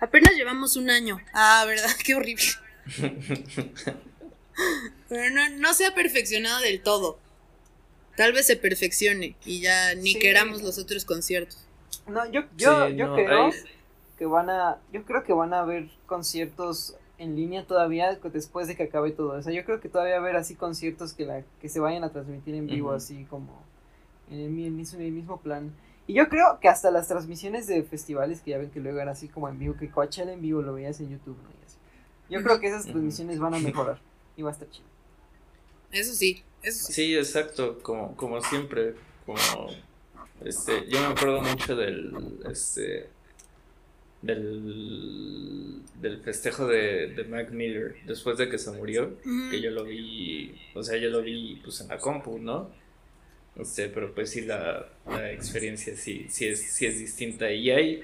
[0.00, 1.18] Apenas llevamos un año.
[1.34, 1.90] Ah, ¿verdad?
[2.04, 2.42] Qué horrible.
[5.08, 7.18] Pero no, no se ha perfeccionado del todo.
[8.16, 10.18] Tal vez se perfeccione y ya ni Sí.
[10.18, 11.58] queramos los otros conciertos.
[12.08, 13.52] No, yo, yo, Sí, yo no, creo hay-
[14.18, 18.76] que van a, yo creo que van a haber conciertos en línea todavía después de
[18.76, 19.38] que acabe todo.
[19.38, 21.80] O sea, yo creo que todavía va a haber así conciertos que la, que se
[21.80, 23.60] vayan a transmitir en vivo así como
[24.30, 25.72] en el, mi- el mismo, en el mismo plan.
[26.06, 29.10] Y yo creo que hasta las transmisiones de festivales que ya ven que luego eran
[29.10, 31.50] así como en vivo, que Coachella en vivo lo veías en YouTube, ¿no?
[31.50, 31.76] Y así.
[32.30, 33.98] Yo creo que esas transmisiones van a mejorar
[34.36, 34.86] y va a estar chido.
[35.92, 36.92] Eso sí, eso sí.
[36.92, 38.94] Sí, exacto, como, como siempre,
[39.26, 39.38] como
[40.44, 42.12] este, yo me acuerdo mucho del
[42.50, 43.08] este
[44.22, 49.16] del, del festejo de, de Mac Miller después de que se murió,
[49.50, 52.70] que yo lo vi, o sea, yo lo vi pues en la compu, ¿no?
[53.56, 57.50] Este, pero pues sí la, la experiencia sí, sí es, sí es distinta.
[57.52, 58.02] Y hay,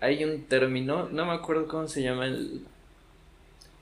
[0.00, 2.66] hay un término, no me acuerdo cómo se llama el,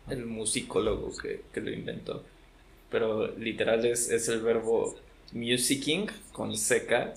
[0.08, 2.24] el musicólogo que, que lo inventó
[2.90, 4.96] pero literal es, es el verbo
[5.32, 7.12] musicking con seca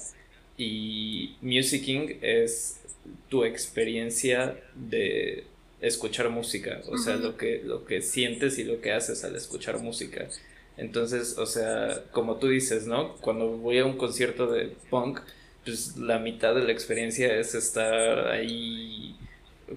[0.58, 2.82] y musicking es
[3.30, 5.46] tu experiencia de
[5.80, 9.80] escuchar música, o sea, lo que, lo que sientes y lo que haces al escuchar
[9.80, 10.28] música.
[10.76, 13.16] Entonces, o sea, como tú dices, ¿no?
[13.18, 15.20] Cuando voy a un concierto de punk,
[15.64, 19.16] pues la mitad de la experiencia es estar ahí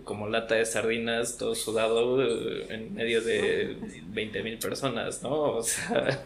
[0.05, 3.77] como lata de sardinas, todo sudado eh, en medio de
[4.09, 5.57] 20 mil personas, ¿no?
[5.57, 6.25] O sea,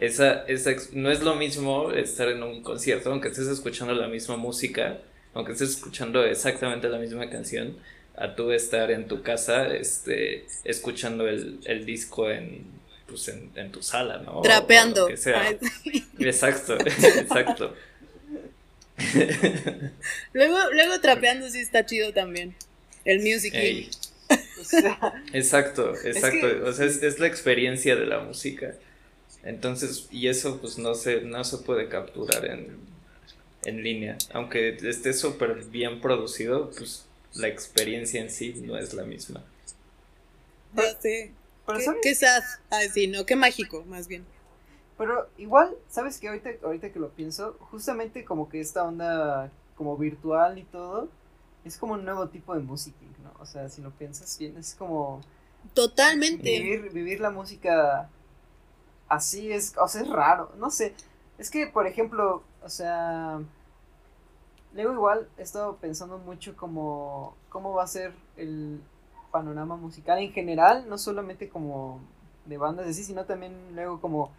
[0.00, 4.36] esa, esa, no es lo mismo estar en un concierto, aunque estés escuchando la misma
[4.36, 4.98] música,
[5.34, 7.76] aunque estés escuchando exactamente la misma canción,
[8.16, 12.64] a tú estar en tu casa, este, escuchando el, el disco en,
[13.06, 14.32] pues en, en tu sala, ¿no?
[14.32, 15.08] O- o lo Trapeando.
[16.18, 17.74] Exacto, exacto.
[20.32, 22.54] luego, luego trapeando sí está chido también.
[23.04, 23.54] El music.
[24.60, 24.98] O sea,
[25.32, 26.40] Exacto, exacto.
[26.48, 28.74] que- O sea, es, es la experiencia de la música.
[29.42, 32.78] Entonces, y eso pues no se, no se puede capturar en,
[33.64, 34.18] en línea.
[34.32, 39.44] Aunque esté súper bien producido, pues la experiencia en sí no es la misma.
[40.72, 41.32] Ya sé.
[41.66, 42.42] pero ¿Qué, qué sad.
[42.70, 44.24] Ay, sí, no, qué mágico, más bien.
[44.96, 46.28] Pero igual, ¿sabes qué?
[46.28, 51.08] Ahorita, ahorita que lo pienso, justamente como que esta onda como virtual y todo,
[51.64, 53.32] es como un nuevo tipo de música, ¿no?
[53.40, 55.20] O sea, si lo piensas bien, es como
[55.74, 56.50] Totalmente.
[56.50, 58.10] vivir, vivir la música
[59.08, 60.94] así, es, o sea, es raro, no sé.
[61.38, 63.40] Es que, por ejemplo, o sea,
[64.74, 68.80] luego igual he estado pensando mucho como cómo va a ser el
[69.30, 72.00] panorama musical en general, no solamente como
[72.46, 74.32] de bandas así, sino también luego como,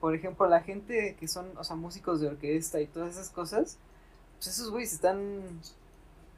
[0.00, 3.78] por ejemplo, la gente que son, o sea, músicos de orquesta y todas esas cosas,
[4.36, 5.42] pues esos güeyes están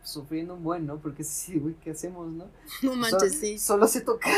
[0.02, 0.96] sufriendo un buen, ¿no?
[0.98, 2.46] Porque sí, güey, ¿qué hacemos, no?
[2.82, 3.58] No manches, sí.
[3.58, 4.32] Solo sé tocar.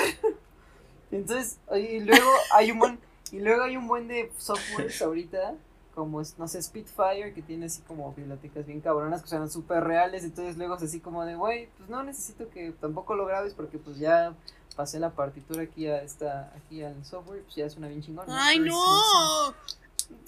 [1.10, 2.98] Entonces, y luego hay un buen,
[3.32, 5.54] y luego hay un buen de softwares ahorita,
[5.94, 10.24] como, no sé, Spitfire, que tiene así como bibliotecas bien cabronas, que son súper reales,
[10.24, 13.78] entonces luego es así como de, güey, pues no necesito que tampoco lo grabes porque
[13.78, 14.34] pues ya
[14.76, 18.46] pasé la partitura aquí a esta, aquí al software, pues ya es una bien chingona.
[18.46, 19.54] ¡Ay, no!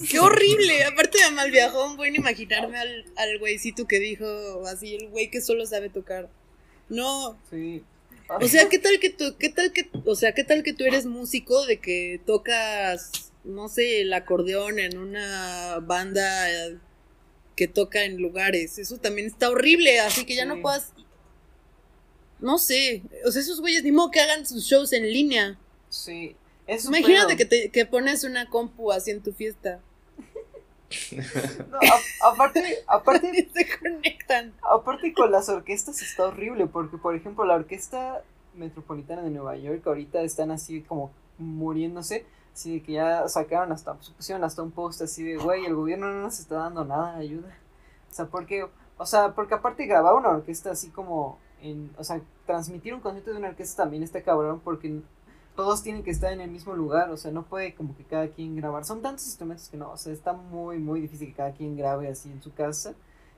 [0.09, 0.85] ¡Qué horrible!
[0.85, 4.27] Aparte de mal viajón, bueno imaginarme al, al güeycito que dijo
[4.67, 6.29] así, el güey que solo sabe tocar.
[6.89, 7.85] No, Sí.
[8.41, 10.85] O sea, ¿qué tal que tú, qué tal que, o sea, qué tal que tú
[10.85, 16.79] eres músico de que tocas, no sé, el acordeón en una banda eh,
[17.57, 18.79] que toca en lugares?
[18.79, 20.93] Eso también está horrible, así que ya no puedas,
[22.41, 25.59] no sé, o sea, esos güeyes ni modo que hagan sus shows en línea.
[25.89, 26.37] Sí.
[26.67, 29.81] Es Imagínate que, te, que pones una compu así en tu fiesta.
[31.71, 34.53] No, a- aparte, aparte, Se conectan.
[34.63, 38.23] aparte con las orquestas está horrible, porque por ejemplo la orquesta
[38.55, 43.95] metropolitana de Nueva York ahorita están así como muriéndose, así de que ya sacaron hasta,
[43.95, 47.17] pues, pusieron hasta un post así de, güey, el gobierno no nos está dando nada
[47.17, 47.49] de ayuda.
[48.11, 48.67] O sea, porque,
[48.99, 53.31] o sea, porque aparte grabar una orquesta así como en, o sea, transmitir un concierto
[53.31, 55.01] de una orquesta también está cabrón porque
[55.57, 58.29] todos tienen que estar en el mismo lugar, o sea, no puede como que cada
[58.29, 58.85] quien grabar.
[58.85, 62.09] Son tantos instrumentos que no, o sea, está muy, muy difícil que cada quien grabe
[62.09, 62.95] así en su casa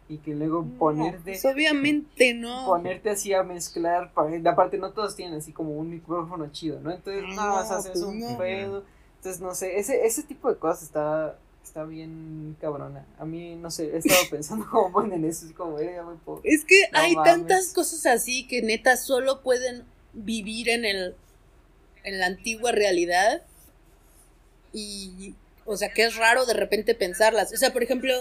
[0.08, 2.66] y que luego poner de Pues obviamente no.
[2.66, 6.90] ponerte así a mezclar, pa- aparte no todos tienen así como un micrófono chido, ¿no?
[6.92, 8.38] Entonces No, nada más haces pues un no.
[8.38, 8.84] pedo.
[9.16, 13.06] Entonces no sé, ese, ese tipo de cosas está, está bien cabrona.
[13.18, 15.98] A mí, no sé, he estado pensando como bueno en eso, es como, eh.
[16.44, 17.32] Es que hay mames.
[17.32, 21.16] tantas cosas así que neta solo pueden vivir en el
[22.04, 23.42] en la antigua realidad
[24.72, 27.52] y o sea que es raro de repente pensarlas.
[27.52, 28.12] O sea, por ejemplo,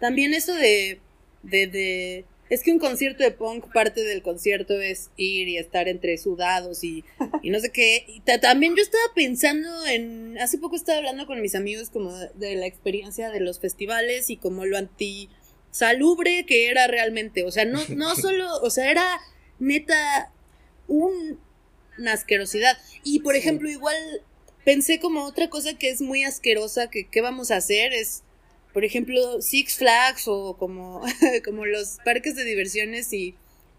[0.00, 1.00] también eso de
[1.42, 5.88] de, de es que un concierto de punk parte del concierto es ir y estar
[5.88, 7.04] entre sudados y,
[7.42, 8.04] y no sé qué.
[8.06, 12.54] Y también yo estaba pensando en hace poco estaba hablando con mis amigos como de,
[12.54, 15.28] la experiencia de los festivales y como lo anti
[15.72, 19.20] salubre que era realmente, o sea, no, no solo, o sea, era
[19.58, 20.32] neta
[20.86, 21.40] un-
[21.98, 22.76] una asquerosidad.
[23.04, 23.40] Y por Sí.
[23.40, 23.96] ejemplo, igual
[24.64, 28.22] pensé como otra cosa que es muy asquerosa, que qué vamos a hacer es,
[28.72, 31.02] por ejemplo, Six Flags o como,
[31.44, 33.34] como los parques de diversiones y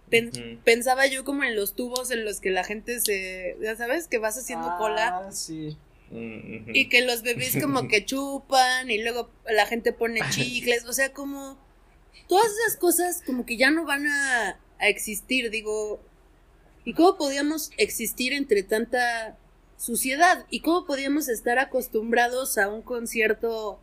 [0.09, 4.07] pen- pensaba yo como en los tubos en los que la gente se, ya sabes,
[4.07, 5.23] que vas haciendo cola.
[5.27, 5.77] Ah, sí.
[6.09, 6.71] Mm, ujú.
[6.73, 11.11] Y que los bebés como que chupan y luego la gente pone chicles, o sea,
[11.11, 11.57] como
[12.29, 16.01] todas esas cosas como que ya no van a, a existir, digo,
[16.87, 19.35] ¿y cómo podíamos existir entre tanta
[19.77, 20.45] suciedad?
[20.49, 23.77] ¿Y cómo podíamos estar acostumbrados a un concierto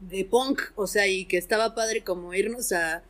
[0.00, 0.62] de punk?
[0.74, 3.02] O sea, y que estaba padre como irnos a,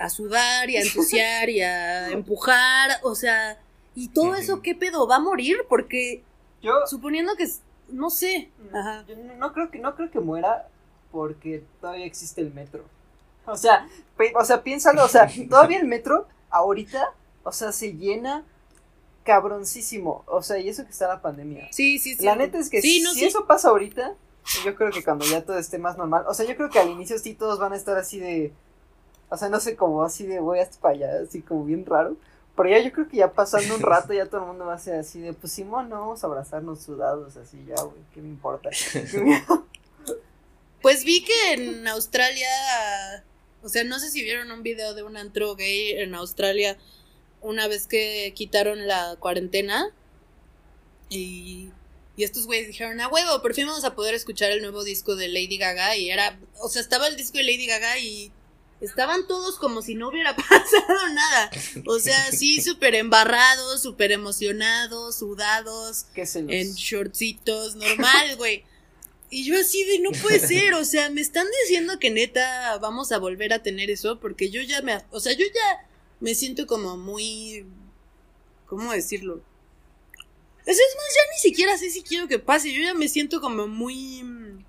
[0.00, 3.56] a sudar y a ensuciar y a empujar, o sea,
[3.94, 4.62] y todo eso.
[4.62, 5.06] ¿qué pedo?
[5.06, 5.58] ¿Va a morir?
[5.68, 6.24] Porque
[6.60, 7.46] Yo, suponiendo que
[7.88, 10.68] no sé ajá yo no creo que no creo que muera
[11.12, 12.84] porque todavía existe el metro.
[13.46, 13.86] O sea,
[14.34, 18.44] o sea, piénsalo, o sea, todavía el metro ahorita, o sea, se llena
[19.24, 20.24] cabroncísimo.
[20.26, 21.68] O sea, y eso que está la pandemia.
[21.72, 24.14] sí sí sí La neta es que sí no si sí eso pasa ahorita,
[24.64, 26.90] yo creo que cuando ya todo esté más normal, o sea, yo creo que al
[26.90, 28.52] inicio sí todos van a estar así de,
[29.28, 32.16] o sea, no sé, como así de voy hasta para allá, así como bien raro.
[32.56, 34.78] Pero ya yo creo que ya pasando un rato ya todo el mundo va a
[34.78, 38.28] ser así de, pues Simón, no vamos a abrazarnos sudados así ya, güey, ¿qué me
[38.28, 38.70] importa?
[40.82, 42.48] pues vi que en Australia
[43.62, 46.76] o sea no sé si vieron un video de un antro gay en Australia
[47.40, 49.90] una vez que quitaron la cuarentena
[51.08, 51.70] y
[52.20, 55.16] y estos güeyes dijeron, a huevo, por fin vamos a poder escuchar el nuevo disco
[55.16, 55.96] de Lady Gaga.
[55.96, 58.30] Y era, o sea, estaba el disco de Lady Gaga y
[58.82, 61.50] estaban todos como si no hubiera pasado nada.
[61.86, 66.52] O sea, sí, súper embarrados, súper emocionados, sudados, ¿Qué se los...
[66.52, 68.64] en shortcitos, normal, güey.
[69.30, 73.12] Y yo así de, no puede ser, o sea, me están diciendo que neta vamos
[73.12, 75.88] a volver a tener eso, porque yo ya me, o sea, yo ya
[76.20, 77.64] me siento como muy,
[78.66, 79.40] ¿cómo decirlo?
[80.66, 83.40] Eso es más, ya ni siquiera sé si quiero que pase, yo ya me siento
[83.40, 84.64] como muy mm,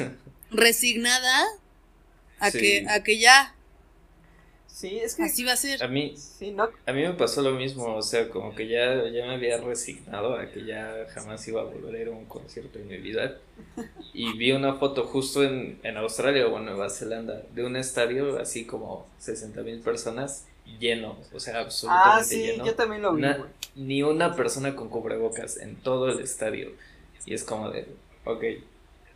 [0.50, 1.44] resignada
[2.38, 2.58] a Sí.
[2.58, 3.54] que, a que ya,
[4.66, 5.24] Sí, es que.
[5.24, 5.82] Así va a ser.
[5.84, 6.64] A mí, Sí, no.
[6.86, 10.34] a mí me pasó lo mismo, o sea, como que ya, ya me había resignado
[10.34, 13.38] a que ya jamás iba a volver a ir a un concierto en mi vida.
[14.14, 18.38] Y vi una foto justo en, en Australia o en Nueva Zelanda de un estadio
[18.38, 20.46] así como 60 mil personas
[20.78, 22.64] lleno, o sea, absolutamente Ah, sí, lleno.
[22.66, 23.24] yo también lo vi,
[23.74, 26.70] ni una persona con cubrebocas en todo el estadio.
[27.24, 27.86] Y es como de,
[28.24, 28.44] ok,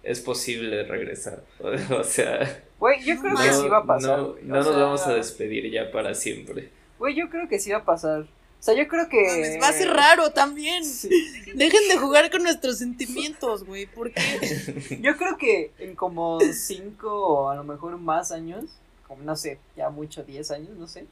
[0.02, 1.42] es posible regresar.
[1.98, 4.18] O sea, Güey, yo creo No, que sí va a pasar.
[4.18, 6.70] no, nos sea, vamos a despedir ya para siempre.
[6.98, 8.20] Güey, yo creo que sí va a pasar.
[8.58, 9.58] O sea, yo creo que.
[9.62, 10.84] Va a ser raro también.
[10.84, 11.08] Sí.
[11.54, 13.86] Dejen de jugar con nuestros sentimientos, güey.
[13.86, 14.98] ¿Por qué?
[15.02, 18.64] Yo creo que en como cinco o a lo mejor más años,
[19.06, 21.06] como no sé, ya mucho, 10 años, no sé.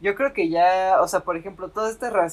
[0.00, 2.32] Yo creo que ya, o sea, por ejemplo, todas estas reglas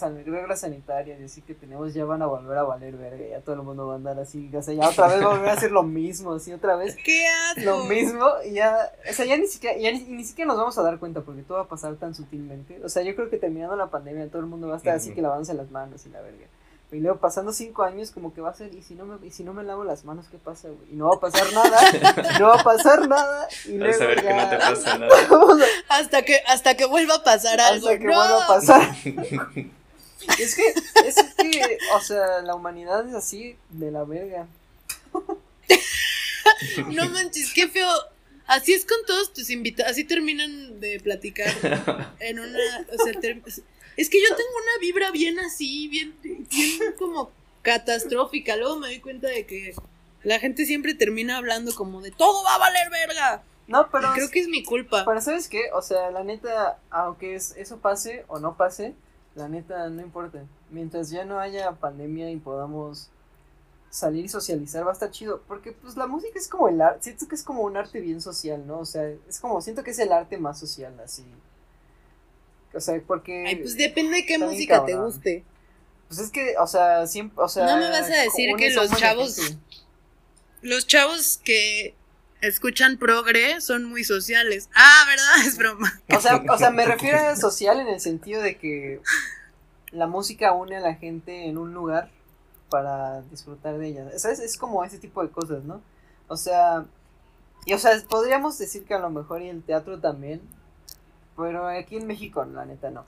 [0.60, 3.62] sanitarias y así que tenemos ya van a volver a valer verga, ya todo el
[3.62, 5.72] mundo va a andar así, o sea, ya otra vez va a volver a hacer
[5.72, 6.98] lo mismo, así otra vez
[7.64, 10.78] lo mismo y ya, o sea, ya ni siquiera, ya ni, ni siquiera nos vamos
[10.78, 12.82] a dar cuenta porque todo va a pasar tan sutilmente.
[12.84, 15.14] O sea, yo creo que terminando la pandemia todo el mundo va a estar así
[15.14, 16.48] que lavándose las manos y la verga.
[16.92, 19.32] Y luego pasando cinco años como que va a ser, y si no me, y
[19.32, 20.92] si no me lavo las manos, ¿qué pasa, güey?
[20.92, 24.08] Y no va a pasar nada, no va a pasar nada, y Vas luego a
[24.08, 25.16] ver que no te pasa nada.
[25.90, 27.88] Hasta que, hasta que vuelva a pasar algo.
[27.88, 28.16] hasta que ¡No!
[28.16, 28.96] vuelva a pasar.
[30.38, 30.74] es que,
[31.06, 34.48] es que, o sea, la humanidad es así de la verga.
[36.88, 37.90] No manches, qué feo.
[38.46, 39.94] Así es con todos tus invitados.
[39.94, 41.48] Así terminan de platicar
[42.20, 42.60] en una.
[42.94, 43.20] O sea,
[43.98, 46.46] es que yo tengo una vibra bien así, bien, bien
[47.00, 47.32] como
[47.62, 48.56] catastrófica.
[48.56, 49.74] Luego me doy cuenta de que
[50.24, 53.44] la gente siempre termina hablando como de todo va a valer verga.
[53.68, 55.06] No, pero Creo que es mi culpa.
[55.06, 55.72] Pero ¿sabes qué?
[55.74, 58.96] O sea, la neta, aunque es, eso pase o no pase,
[59.36, 60.44] la neta no importa.
[60.70, 63.10] Mientras ya no haya pandemia y podamos
[63.90, 65.42] salir y socializar, va a estar chido.
[65.48, 68.22] Porque pues la música es como el arte, siento que es como un arte bien
[68.22, 68.80] social, ¿no?
[68.80, 71.26] O sea, es como, siento que es el arte más social, así.
[72.74, 73.46] O sea, porque...
[73.48, 75.44] Ay, pues depende de qué música te guste.
[76.08, 77.66] Pues es que, o sea, siempre, o sea...
[77.66, 79.58] No me vas a decir que los chavos-.
[80.62, 81.96] Los chavos que
[82.42, 84.70] escuchan progre son muy sociales.
[84.76, 85.48] Ah, ¿verdad?
[85.48, 86.02] Es broma.
[86.16, 89.02] O sea, o sea, me refiero a social en el sentido de que
[89.92, 92.10] la música une a la gente en un lugar
[92.70, 94.20] para disfrutar de ella.
[94.20, 94.40] ¿Sabes?
[94.40, 95.82] Es como ese tipo de cosas, ¿no?
[96.28, 96.86] O sea,
[97.66, 100.42] y o sea, podríamos decir que a lo mejor y el teatro también,
[101.42, 103.06] pero aquí en México, la neta, no.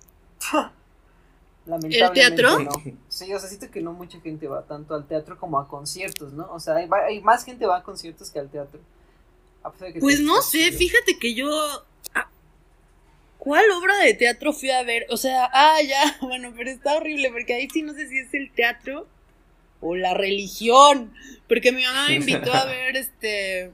[1.65, 2.59] Lamentablemente teatro?
[2.59, 2.71] no.
[3.07, 6.33] Sí, o sea, siento que no mucha gente va tanto al teatro como a conciertos,
[6.33, 6.51] ¿no?
[6.51, 8.81] O sea, hay, más gente va a conciertos que al teatro.
[9.63, 11.47] A pesar de que Pues no sé, fíjate que yo.
[12.15, 12.27] ah,
[13.37, 15.05] ¿Cuál obra de teatro fui a ver?
[15.09, 18.33] O sea, ah, ya, bueno, pero está horrible, porque ahí sí no sé si es
[18.33, 19.07] el teatro
[19.79, 21.13] o la religión.
[21.47, 23.71] Porque mi mamá me invitó a ver este.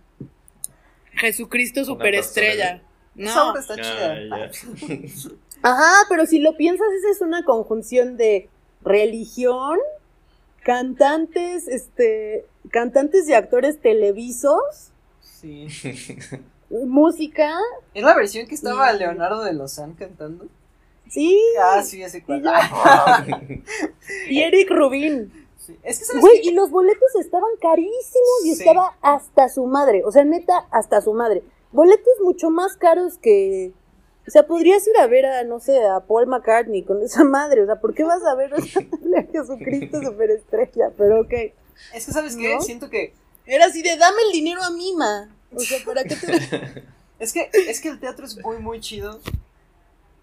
[1.13, 2.83] Jesucristo Superestrella.
[3.25, 3.55] No.
[3.57, 4.51] está Ah, chida.
[5.61, 8.49] Ajá, pero si lo piensas, esa es una conjunción de
[8.81, 9.77] religión,
[10.63, 14.91] cantantes, este, cantantes y actores televisos,
[15.21, 15.67] Sí.
[16.69, 17.57] música,
[17.93, 20.45] ¿Es la versión que estaba Y- Leonardo de Lozán cantando?
[21.09, 22.41] sí, Ah, sí, ese cual.
[22.41, 22.51] Y yo-
[24.29, 25.47] y Eric Rubin.
[25.57, 25.75] Sí.
[25.83, 28.61] Es que sabes Güey, y los boletos estaban carísimos y Sí.
[28.63, 31.43] estaba hasta su madre, o sea, neta, hasta su madre.
[31.71, 33.73] Boletos mucho más caros que...
[34.27, 37.63] O sea, podrías ir a ver a, no sé, a Paul McCartney con esa madre.
[37.63, 38.57] O sea, ¿por qué vas a ver a
[39.31, 40.91] Jesucristo superestrella?
[40.95, 41.33] Pero ok.
[41.93, 42.53] Es que sabes qué?
[42.55, 42.61] ¿No?
[42.61, 43.13] Siento que
[43.45, 45.29] Era así de dame el dinero a mí, ma.
[45.55, 46.83] O sea, ¿para qué te.?
[47.19, 49.19] es que es que el teatro es muy muy chido,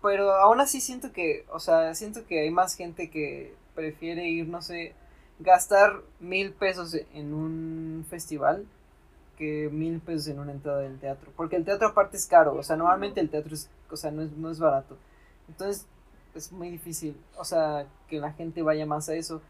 [0.02, 4.46] pero aún así siento que, o sea, siento que hay más gente que prefiere ir,
[4.46, 4.94] no sé,
[5.40, 8.66] gastar mil pesos en un festival
[9.36, 12.62] que mil pesos en una entrada del teatro, porque el teatro aparte es caro, o
[12.62, 14.96] sea, normalmente el teatro es, o sea, no es, no es barato,
[15.48, 15.86] entonces
[16.34, 19.40] es muy difícil, o sea, que la gente vaya más a eso,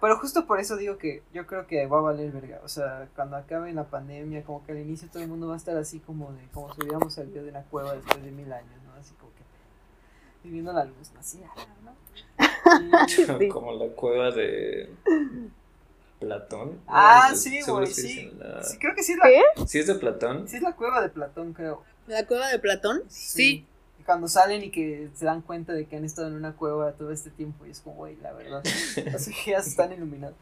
[0.00, 3.08] pero justo por eso digo que yo creo que va a valer verga, o sea,
[3.16, 5.98] cuando acabe la pandemia, como que al inicio todo el mundo va a estar así
[6.00, 8.92] como de, como si hubiéramos salido de una cueva después de mil años, ¿no?
[9.00, 9.42] Así como que
[10.44, 11.10] viviendo la luz.
[11.18, 11.40] Así,
[11.84, 11.92] ¿no?
[13.06, 13.48] Y- Sí.
[13.48, 14.88] Como la cueva de
[16.20, 16.80] Platón.
[16.86, 19.66] Ah, No, sí, güey, sí la- creo que sí es la, ¿Qué?
[19.66, 20.48] ¿Sí es de Platón?
[20.48, 21.82] sí es la cueva de Platón, creo.
[22.06, 23.02] ¿La cueva de Platón?
[23.08, 23.66] Sí.
[24.06, 27.12] Cuando salen y que se dan cuenta de que han estado en una cueva todo
[27.12, 28.62] este tiempo y es como, güey, la verdad.
[29.14, 30.34] Así que ya se están iluminados.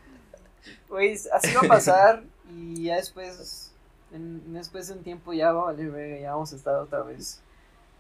[0.89, 3.73] Güey, así va a pasar y ya después,
[4.13, 7.03] en- después de un tiempo ya va a valer verga, ya vamos a estar otra
[7.03, 7.41] vez.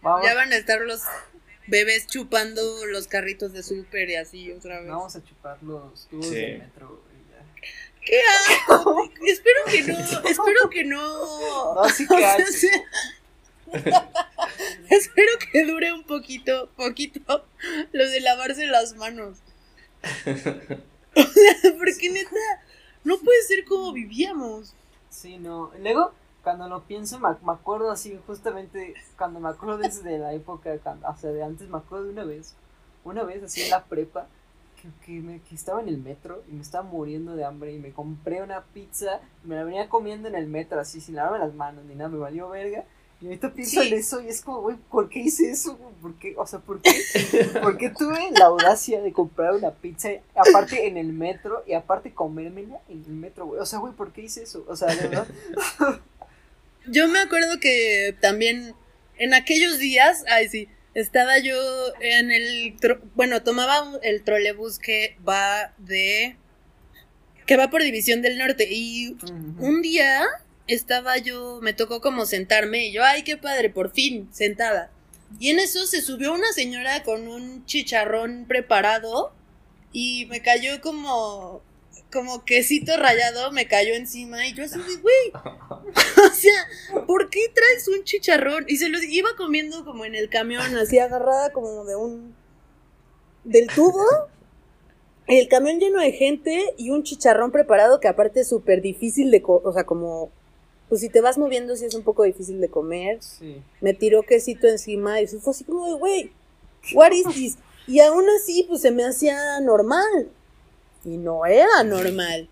[0.03, 1.03] Vamos, Ya van a estar los
[1.68, 4.89] bebés chupando los carritos de súper y así otra vez.
[4.89, 6.35] vamos a chupar los tubos Sí.
[6.35, 7.01] del metro.
[8.07, 9.11] ¡Qué asco!
[9.27, 11.75] espero que no, espero que no.
[11.75, 12.15] No, sí que
[14.91, 17.45] espero que dure un poquito, poquito,
[17.93, 19.39] lo de lavarse las manos.
[20.25, 22.63] Porque neta,
[23.03, 24.75] no puede ser como vivíamos.
[25.11, 25.73] Sí, no.
[25.81, 26.13] Luego,
[26.45, 31.09] cuando lo pienso, me, me acuerdo así, justamente, cuando me acuerdo desde la época, cuando,
[31.09, 32.55] o sea, de antes, me acuerdo de una vez,
[33.03, 34.29] una vez así en la prepa,
[35.01, 37.78] que, que, me, que estaba en el metro y me estaba muriendo de hambre y
[37.78, 41.39] me compré una pizza y me la venía comiendo en el metro así, sin lavarme
[41.45, 42.84] las manos ni nada, me valió verga.
[43.20, 43.89] Y ahorita pienso Sí.
[43.89, 45.78] en eso y es como, güey, ¿por qué hice eso?
[46.03, 46.34] ¿Por qué?
[46.37, 46.93] O sea, ¿por qué?
[47.62, 52.12] ¿Por qué tuve la audacia de comprar una pizza, aparte en el metro, y aparte
[52.12, 53.61] comérmela en el metro, güey?
[53.61, 54.66] O sea, güey, ¿por qué hice eso?
[54.68, 55.26] O sea, de verdad.
[56.89, 58.74] Yo me acuerdo que también
[59.18, 61.55] en aquellos días, ay sí, estaba yo
[62.01, 62.74] en el,
[63.14, 66.36] bueno, tomaba el trolebús que va de,
[67.44, 69.14] que va por División del Norte y
[69.59, 70.24] un día
[70.66, 74.90] estaba yo, me tocó como sentarme y yo, ay, qué padre, por fin, sentada.
[75.38, 79.34] Y en eso se subió una señora con un chicharrón preparado
[79.92, 81.62] y me cayó como,
[82.13, 87.41] como quesito rallado, me cayó encima y yo así de, güey, o sea, ¿por qué
[87.55, 88.65] traes un chicharrón?
[88.69, 92.35] Y se lo iba comiendo como en el camión, así agarrada como de un,
[93.45, 94.05] del tubo.
[95.27, 99.43] El camión lleno de gente y un chicharrón preparado que aparte es súper difícil de,
[99.43, 100.31] co- o sea, como,
[100.89, 103.19] pues si te vas moviendo sí es un poco difícil de comer.
[103.21, 103.61] Sí.
[103.81, 106.33] Me tiró quesito encima y fue así como de, güey,
[106.95, 107.59] what is this?
[107.89, 110.31] Y aún así, pues se me hacía normal.
[111.07, 112.49] Y no era normal.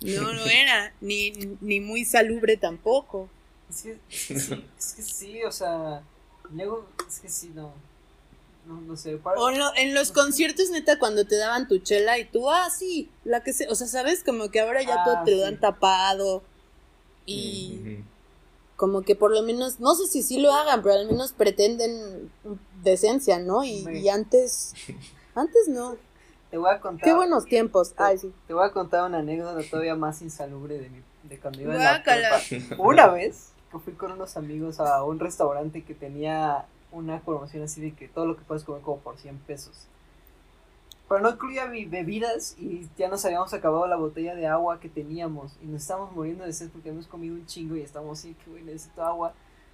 [0.00, 3.28] No lo era, ni, ni muy salubre tampoco.
[3.70, 6.02] Es que, es que sí, es que sí, o sea,
[6.52, 7.72] luego, es que sí, no,
[8.66, 11.78] no, no sé, para- O en, lo- en los conciertos, neta, cuando te daban tu
[11.78, 14.22] chela y tú, ah, sí, la que se, o sea, ¿sabes?
[14.24, 16.42] Como que ahora ya Ah, todo te lo dan tapado.
[17.26, 17.98] Y
[18.76, 22.30] como que por lo menos, no sé si sí lo hagan, pero al menos pretenden
[22.84, 23.64] decencia, ¿no?
[23.64, 23.90] Y, Sí.
[24.00, 24.74] y antes,
[25.34, 25.96] antes no.
[26.50, 27.94] Te voy a contar, Qué buenos tiempos.
[27.96, 28.32] Ay, sí.
[28.46, 31.82] te voy a contar una anécdota todavía más insalubre de mi, de cuando iba en
[31.82, 32.76] la prepa.
[32.78, 37.80] Una vez que fui con unos amigos a un restaurante que tenía una promoción así
[37.80, 39.86] de que todo lo que puedes comer como por 100 pesos.
[41.08, 44.88] Pero no incluía bi- bebidas y ya nos habíamos acabado la botella de agua que
[44.88, 48.34] teníamos y nos estábamos muriendo de sed porque habíamos comido un chingo y estábamos así
[48.44, 49.32] que güey necesito agua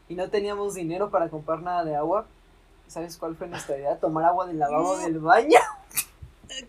[0.09, 2.27] y no teníamos dinero para comprar nada de agua.
[2.87, 3.97] ¿Sabes cuál fue nuestra idea?
[3.99, 5.59] Tomar agua del lavabo del baño.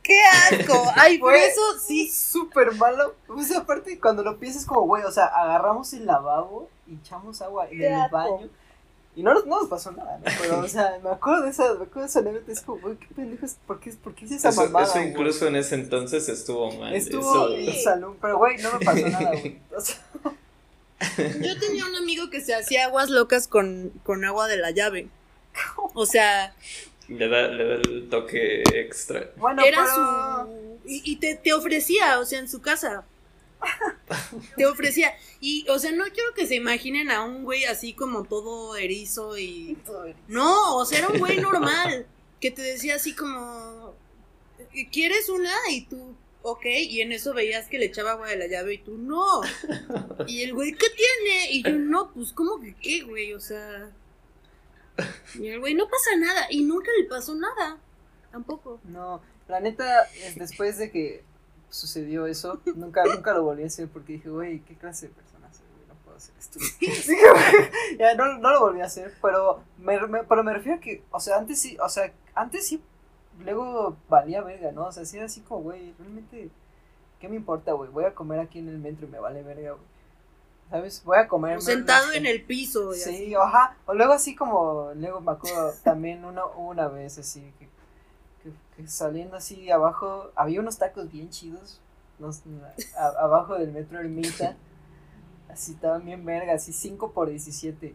[0.02, 0.20] ¡Qué
[0.52, 0.84] asco!
[0.96, 2.10] Ay, por eso sí.
[2.10, 3.16] súper malo.
[3.28, 7.68] Pues aparte, cuando lo piensas como, güey, o sea, agarramos el lavabo y echamos agua
[7.70, 8.16] en el asco.
[8.18, 8.50] baño.
[9.16, 10.26] Y no, nos- no nos pasó nada, ¿no?
[10.42, 12.52] Pero, o sea, me acuerdo de esa, me acuerdo de esa anécdota.
[12.52, 14.86] Es como, güey, qué pendejos, ¿por qué, por qué hice esa Eso, mamada?
[14.86, 15.10] eso güey?
[15.10, 16.94] incluso en ese entonces estuvo mal.
[16.96, 19.60] Estuvo eso- en salón, pero, güey, no me pasó nada, güey.
[19.76, 19.98] O sea,
[21.42, 25.10] Yo tenía un amigo que se hacía aguas locas con, con agua de la llave.
[25.94, 26.56] O sea,
[27.08, 29.32] le, da, le da el toque extra.
[29.38, 29.96] bueno, era pero...
[29.96, 30.80] su.
[30.86, 33.06] Y, y te, te ofrecía, o sea, en su casa.
[34.58, 35.14] Te ofrecía.
[35.40, 39.38] Y, o sea, no quiero que se imaginen a un güey así como todo erizo
[39.38, 39.78] y.
[40.28, 42.06] No, o sea, era un güey normal.
[42.40, 43.96] Que te decía así como.
[44.92, 45.54] ¿Quieres una?
[45.70, 46.66] Y tú, ok.
[46.66, 49.42] Y en eso veías que le echaba agua de la llave y tú, no.
[50.28, 51.52] Y el güey, ¿qué tiene?
[51.52, 53.34] Y yo, no, pues, ¿cómo que qué, güey?
[53.34, 53.92] O sea.
[55.40, 56.48] Y el güey, no pasa nada.
[56.50, 57.78] Y nunca le pasó nada.
[58.32, 58.80] Tampoco.
[58.86, 61.24] No, la neta, es después de que
[61.70, 65.52] sucedió eso, nunca, nunca lo volví a hacer porque dije, güey, ¿qué clase de persona
[65.54, 65.66] soy?
[65.76, 65.88] güey?
[65.88, 66.60] No puedo hacer esto.
[68.00, 71.04] Ya no, no lo volví a hacer, pero me, me- pero me refiero a que,
[71.12, 72.82] o sea, antes sí, o sea, antes sí,
[73.44, 74.86] luego valía verga, ¿no?
[74.88, 76.50] O sea, sí era así como, güey, realmente,
[77.20, 77.90] ¿qué me importa, güey?
[77.92, 79.93] Voy a comer aquí en el metro y me vale verga, güey.
[80.70, 81.04] ¿Sabes?
[81.04, 81.62] Voy a comer.
[81.62, 82.94] Sentado en el piso.
[82.96, 83.36] Y Sí, así.
[83.36, 83.78] ajá.
[83.86, 87.68] O luego así como, luego me acuerdo también una, una vez así, que,
[88.42, 91.80] que, que saliendo así abajo, había unos tacos bien chidos,
[92.98, 94.56] a- abajo del metro Ermita,
[95.50, 97.94] así estaban bien verga, así 5 por 17.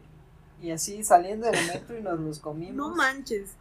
[0.60, 2.74] Y así saliendo del metro y nos los comimos.
[2.76, 3.54] No manches.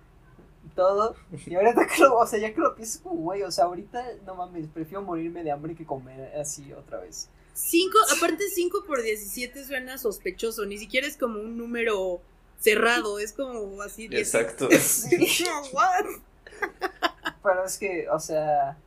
[0.65, 1.15] y todo.
[1.45, 4.03] Y ahorita que lo, o sea, ya que lo pienso como, güey, o sea, ahorita,
[4.25, 7.29] no mames, prefiero morirme de hambre que comer así otra vez.
[7.59, 12.21] Cinco, aparte 5 por 17 suena sospechoso, ni siquiera es como un número
[12.59, 14.07] cerrado, es como así.
[14.11, 14.69] Exacto.
[17.43, 18.77] Pero es que, o sea,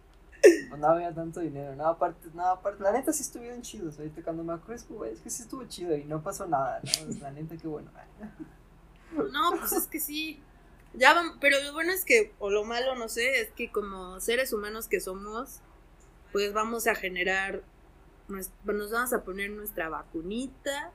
[0.79, 4.45] no había tanto dinero, no, aparte, no, aparte, la neta sí estuvieron chidos, ahorita cuando
[4.45, 6.91] me acuerdo, es que, güey, es que sí estuvo chido y no pasó nada, ¿no?
[7.21, 7.91] La neta, qué bueno.
[9.33, 10.41] No, pues es que sí.
[10.95, 14.21] Ya vam- pero lo bueno es que, o lo malo, no sé, es que como
[14.21, 15.59] seres humanos que somos,
[16.31, 17.61] pues vamos a generar,
[18.31, 20.93] nues- nos vamos a poner nuestra vacunita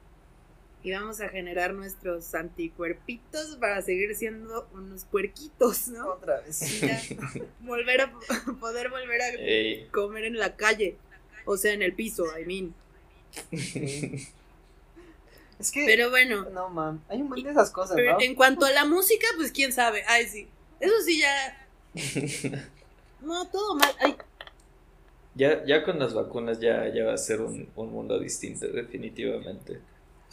[0.84, 6.10] y vamos a generar nuestros anticuerpitos para seguir siendo unos puerquitos, ¿no?
[6.10, 6.62] Otra vez.
[6.62, 7.02] Y ya
[7.62, 8.14] volver a
[8.60, 9.88] poder volver a Ey.
[9.90, 10.98] comer en la calle,
[11.46, 12.74] o sea, en el piso, I mean.
[15.58, 15.86] Es que.
[15.86, 17.02] Pero bueno, No, mam.
[17.08, 18.22] Hay un montón de esas cosas, pero ¿no?
[18.22, 20.04] en cuanto a la música, pues quién sabe.
[20.08, 20.48] Ay, sí.
[20.80, 21.68] Eso sí ya.
[23.22, 23.92] No, todo mal.
[24.02, 24.16] Ay,
[25.36, 29.80] Ya, ya con las vacunas ya, ya va a ser un, un mundo distinto, definitivamente.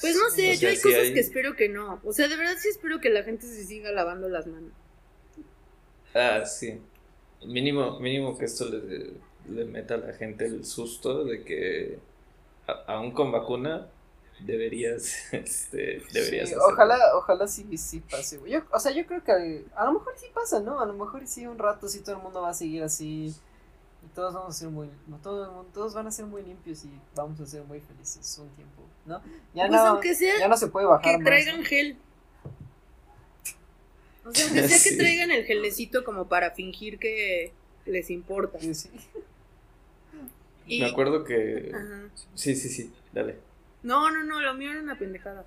[0.00, 2.00] pues no sé, O yo hay cosas hay- que espero que no.
[2.04, 4.72] O sea, de verdad sí espero que la gente se siga lavando las manos.
[6.14, 6.80] Ah, sí.
[7.46, 9.14] Mínimo, mínimo que esto le,
[9.48, 11.98] le meta a la gente el susto de que
[12.66, 13.88] a- aún con vacuna
[14.40, 18.52] deberías, este, deberías Sí, ojalá, ojalá sí, sí pase, güey.
[18.52, 19.32] Yo- o sea, yo creo que
[19.74, 20.80] a lo mejor sí pasa, ¿no?
[20.80, 23.34] A lo mejor sí un rato sí todo el mundo va a seguir así
[24.04, 26.42] y todos vamos a ser muy, no, todo el mundo- todos van a ser muy
[26.42, 29.20] limpios y vamos a ser muy felices un tiempo, ¿no?
[29.54, 31.64] Ya pues no, aunque sea ya no se puede bajar que más, traigan ¿no?
[31.66, 31.96] gel.
[34.24, 37.52] O sea, aunque sea que traigan el gelecito como para fingir que
[37.86, 38.58] les importa.
[38.60, 38.90] Sí, sí.
[40.66, 41.72] Y, Me acuerdo que...
[41.74, 42.02] Ajá.
[42.34, 43.36] Sí, sí, sí, dale.
[43.82, 45.44] No, no, no, lo mío era una pendejada.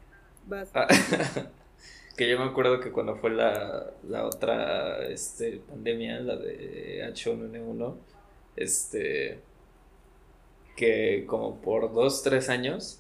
[0.47, 0.69] Vas.
[0.73, 0.87] Ah,
[2.17, 7.95] que yo me acuerdo que cuando fue la, la otra este, pandemia, la de H1N1,
[8.55, 9.39] este,
[10.75, 12.99] que como por dos, tres años,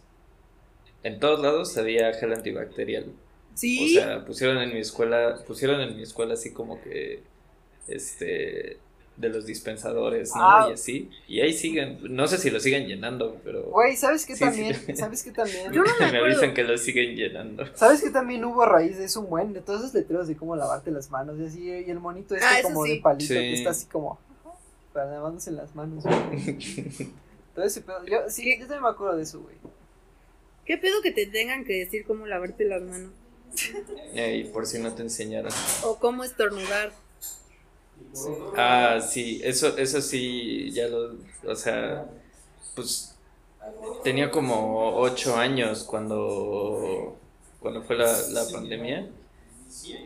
[1.03, 3.05] en todos lados había gel antibacterial.
[3.53, 7.23] Sí, O sea, pusieron en mi escuela, pusieron en mi escuela así como que,
[7.87, 8.79] este,
[9.15, 10.41] de los dispensadores, ¿no?
[10.41, 10.67] Ah.
[10.69, 11.09] Y así.
[11.27, 14.45] Y ahí siguen, no sé si lo siguen llenando, pero Güey, ¿sabes qué Sí, sí.
[14.49, 14.97] también?
[14.97, 15.71] ¿Sabes qué también?
[15.71, 17.63] Yo no me me avisan que lo siguen llenando.
[17.75, 19.53] ¿Sabes qué también hubo a raíz de eso un buen?
[19.53, 22.45] De todos esos letreros de cómo lavarte las manos y así, y el monito este
[22.45, 22.95] Ah, como sí.
[22.95, 23.33] de palito Sí.
[23.35, 24.19] que está así como
[24.95, 26.05] para lavándose las manos.
[26.05, 26.55] güey.
[27.53, 28.03] Todo ese pedo.
[28.05, 29.55] Yo, sí, yo también me acuerdo de eso, güey.
[30.65, 33.11] ¿qué pedo que te tengan que decir cómo lavarte las manos?
[34.15, 35.51] Y por si no te enseñaron.
[35.83, 36.93] O cómo estornudar.
[38.55, 42.05] Ah, sí, eso, eso sí, ya lo, o sea,
[42.73, 43.13] pues
[44.03, 47.17] tenía como ocho años cuando,
[47.59, 49.09] cuando fue la, la pandemia.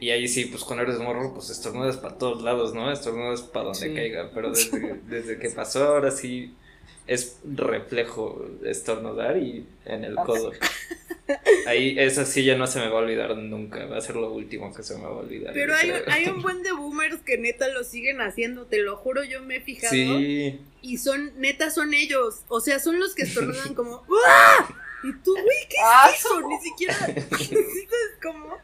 [0.02, 2.92] Y ahí sí, pues cuando eres morro, pues estornudas para todos lados, ¿no?
[2.92, 3.94] Estornudas para donde Sí.
[3.94, 4.32] caiga.
[4.34, 6.54] Pero desde, desde que pasó, ahora sí
[7.08, 10.52] es reflejo estornudar y en el codo.
[11.68, 13.86] Ahí, eso sí ya no se me va a olvidar nunca.
[13.86, 15.54] Va a ser lo último que se me va a olvidar.
[15.54, 19.24] Pero hay, hay un buen de boomers que neta lo siguen haciendo, te lo juro,
[19.24, 19.92] yo me he fijado.
[19.94, 20.60] Sí.
[20.82, 22.42] Y son, neta, son ellos.
[22.48, 24.70] O sea, son los que estornudan como, ¡Uah!
[25.04, 26.42] Y tú, güey, ¿qué Ah, es eso?
[26.48, 28.58] Ni siquiera, ¿sabes cómo?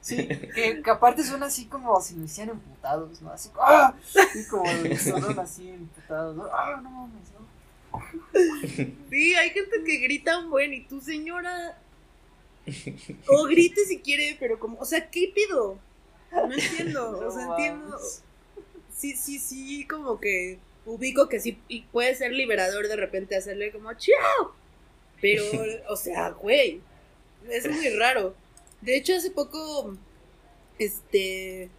[0.00, 0.16] Sí,
[0.54, 3.30] que, que aparte suena así como si lo hicieran emputados, ¿no?
[3.30, 3.94] Así, ¡ah!
[4.34, 4.64] Y como
[4.96, 6.44] sonan así emputados, ¿no?
[6.52, 7.30] ¡Ah, no mames!
[7.32, 7.44] ¿no?
[9.10, 11.78] Sí, hay gente que grita un buen y tú, señora.
[13.28, 15.78] O grite si quiere, pero como, o sea, ¿qué pido?
[16.32, 17.98] No entiendo, o sea, No entiendo.
[18.92, 23.72] Sí, sí, sí, como que ubico que sí y puede ser liberador de repente hacerle
[23.72, 24.54] como ¡Chao!
[25.20, 25.44] Pero,
[25.88, 26.80] o sea, güey,
[27.50, 28.34] es muy raro.
[28.84, 29.96] De hecho, hace poco,
[30.78, 31.70] este,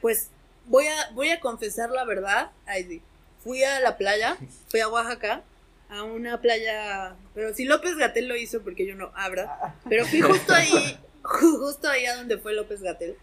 [0.00, 0.28] pues,
[0.66, 2.50] voy a, voy a confesar la verdad.
[2.66, 3.02] Ay, sí.
[3.42, 4.36] Fui a la playa,
[4.68, 5.42] fui a Oaxaca,
[5.88, 9.76] a una playa, pero si López Gatel lo hizo porque yo no abra.
[9.88, 13.16] Pero fui justo ahí, ju- justo ahí a donde fue López Gatel.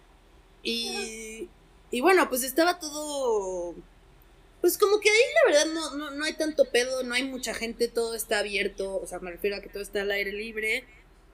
[0.61, 1.49] Y,
[1.91, 3.75] y bueno, pues estaba todo.
[4.61, 7.53] Pues como que ahí la verdad no, no, no hay tanto pedo, no hay mucha
[7.53, 10.85] gente, todo está abierto, o sea, me refiero a que todo está al aire libre.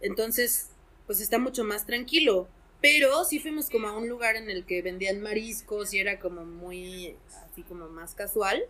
[0.02, 0.70] Entonces,
[1.10, 2.48] pues está mucho más tranquilo.
[2.82, 6.46] Pero sí fuimos como a un lugar en el que vendían mariscos y era como
[6.46, 7.16] muy,
[7.52, 8.62] así como más casual.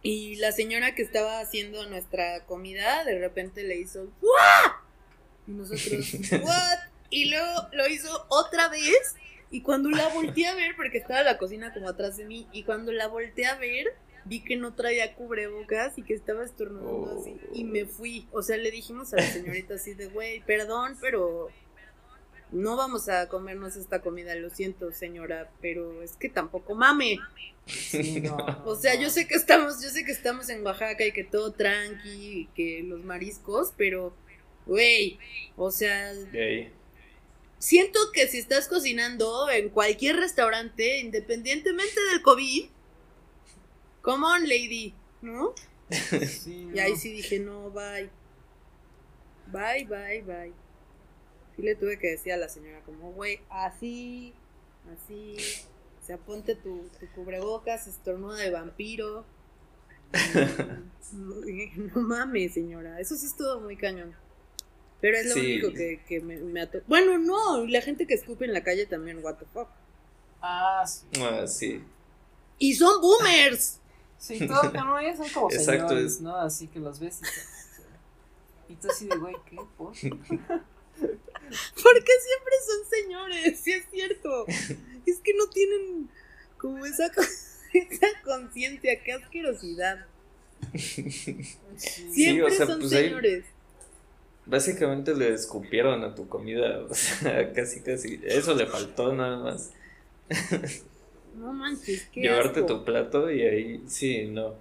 [0.00, 4.82] Y la señora que estaba haciendo nuestra comida de repente le hizo ¡Wah!
[5.46, 6.10] Y nosotros,
[6.42, 6.78] ¿what?
[7.10, 9.14] Y luego lo hizo otra vez.
[9.50, 12.62] Y cuando la volteé a ver, porque estaba la cocina como atrás de mí, y
[12.62, 13.88] cuando la volteé a ver,
[14.24, 17.20] vi que no traía cubrebocas y que estaba estornudando Oh.
[17.20, 17.36] así.
[17.54, 18.28] Y me fui.
[18.32, 21.48] O sea, le dijimos a la señorita así de, güey, perdón, pero
[22.52, 27.18] no vamos a comernos esta comida, lo siento, señora, pero es que tampoco mame.
[27.66, 31.12] Sí, no, O sea, yo sé que estamos, yo sé que estamos en Oaxaca y
[31.12, 34.12] que todo tranqui, y que los mariscos, pero,
[34.66, 35.18] güey,
[35.56, 36.12] o sea,
[37.58, 42.64] siento que si estás cocinando en cualquier restaurante, independientemente del COVID,
[44.02, 45.54] come on, lady, ¿no?
[46.26, 48.08] Sí, Y ahí sí dije, no, bye.
[49.52, 50.52] Bye, bye, bye.
[51.56, 54.32] Sí le tuve que decir a la señora, como, güey, así,
[54.94, 55.36] así.
[56.00, 59.24] O sea, ponte tu, tu cubrebocas, estornuda de vampiro.
[61.12, 61.34] No,
[61.94, 63.00] no mames, señora.
[63.00, 64.14] Eso sí estuvo muy cañón.
[65.00, 65.40] Pero es lo Sí.
[65.40, 68.86] único que, que me, me ato- Bueno, no, la gente que escupe en la calle
[68.86, 69.68] también, what the fuck.
[70.40, 71.06] Ah, sí.
[71.20, 71.82] Ah, sí.
[72.58, 73.80] Y son boomers.
[74.20, 76.36] Sí, todos no, ellos son como Exacto, señores, es- ¿no?
[76.36, 77.20] Así que los ves
[78.68, 79.56] y, y tú así de, güey, ¿qué?
[79.78, 79.92] ¿Por?
[81.00, 84.44] Porque siempre son señores, sí es cierto.
[84.46, 86.08] Es que no tienen
[86.58, 87.06] como esa,
[87.72, 90.06] esa conciencia, qué asquerosidad.
[90.76, 91.42] Sí.
[92.12, 93.44] Siempre o sea, son pues ahí- señores.
[94.46, 98.20] Básicamente le escupieron a tu comida, o sea, casi, casi.
[98.24, 99.70] Eso le faltó nada más.
[101.36, 102.66] No manches, qué Llevarte asco.
[102.66, 104.54] tu plato y ahí, sí, no.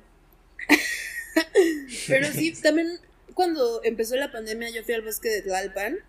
[2.07, 2.99] Pero sí, también
[3.33, 5.99] cuando empezó la pandemia yo fui al bosque de Tlalpan.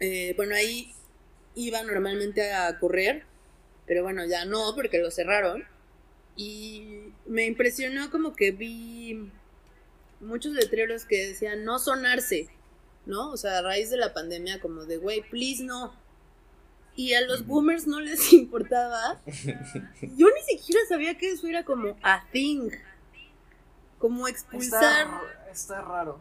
[0.00, 0.92] Eh, bueno, ahí
[1.54, 3.24] iba normalmente a correr,
[3.86, 5.64] pero bueno, ya no, porque lo cerraron.
[6.36, 9.30] Y me impresionó como que vi
[10.20, 12.48] muchos letreros que decían no sonarse,
[13.06, 13.30] ¿no?
[13.30, 15.94] O sea, a raíz de la pandemia, como de, güey, please no.
[16.96, 19.20] Y a los boomers no les importaba.
[19.26, 22.70] Yo ni siquiera sabía que eso era como a thing.
[23.98, 25.06] Como expulsar.
[25.06, 26.18] Está, está raro.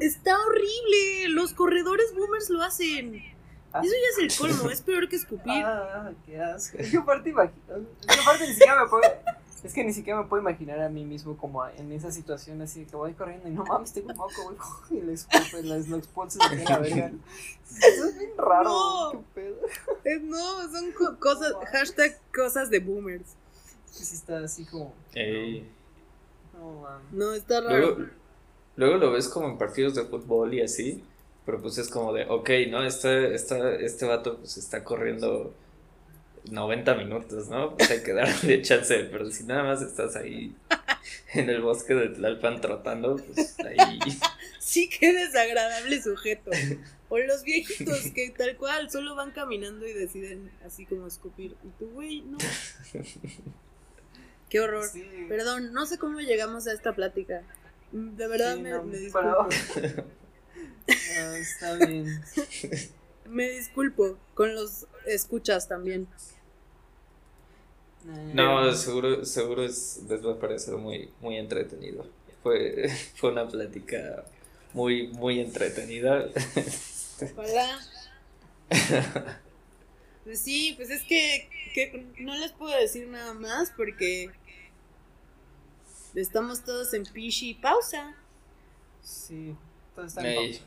[0.00, 1.28] Está horrible.
[1.28, 3.22] Los corredores boomers lo hacen.
[3.72, 4.70] Ah, Eso ya es el colmo.
[4.70, 5.62] Es peor que escupir.
[5.64, 6.78] Ah, qué asco.
[6.78, 7.54] Yo aparte imagino.
[7.68, 9.02] Yo aparte ni siquiera me puedo.
[9.64, 12.84] Es que ni siquiera me puedo imaginar a mí mismo como en esa situación así
[12.84, 14.56] que voy corriendo y no mames, tengo un moco, güey.
[14.90, 17.12] Y lo, lo expulso de la verga.
[17.68, 18.64] Eso es bien raro.
[19.12, 19.24] No.
[19.34, 19.40] Qué
[20.04, 20.20] pedo.
[20.22, 21.52] No, son co- cosas.
[21.72, 23.34] Hashtag cosas de boomers.
[23.90, 24.94] Sí, está así como.
[25.14, 25.68] Ey.
[26.54, 27.12] No mames.
[27.12, 27.76] No, está raro.
[27.78, 28.10] Luego,
[28.76, 31.02] luego lo ves como en partidos de fútbol y así,
[31.44, 32.84] pero pues es como de, ok, ¿no?
[32.84, 35.52] Este, esta, este vato pues está corriendo
[36.50, 37.76] 90 minutos, ¿no?
[37.76, 40.54] Pues hay que darle chance, pero si nada más estás ahí
[41.34, 43.98] en el bosque de Tlalpan trotando, pues ahí...
[44.58, 46.50] Sí, qué desagradable sujeto.
[47.08, 51.56] O los viejitos que tal cual solo van caminando y deciden así como escupir.
[51.64, 52.36] Y tú, güey, no.
[54.50, 54.84] Qué horror.
[54.86, 55.04] Sí.
[55.28, 57.42] Perdón, no sé cómo llegamos a esta plática.
[57.92, 60.04] De verdad Sí, me, no, me pero- disculpo.
[61.18, 62.22] Ah, está bien.
[63.28, 66.08] Me disculpo con los escuchas también.
[68.06, 72.06] Eh, No, seguro, seguro es, les va a parecer muy, muy entretenido.
[72.42, 74.24] Fue, fue una plática
[74.72, 76.28] muy, muy entretenida.
[77.20, 77.78] Ojalá.
[80.24, 84.30] Pues sí, pues es que, que no les puedo decir nada más porque
[86.14, 88.14] estamos todos en pishi pausa.
[89.02, 89.56] Sí,
[89.94, 90.64] todo está en pausa.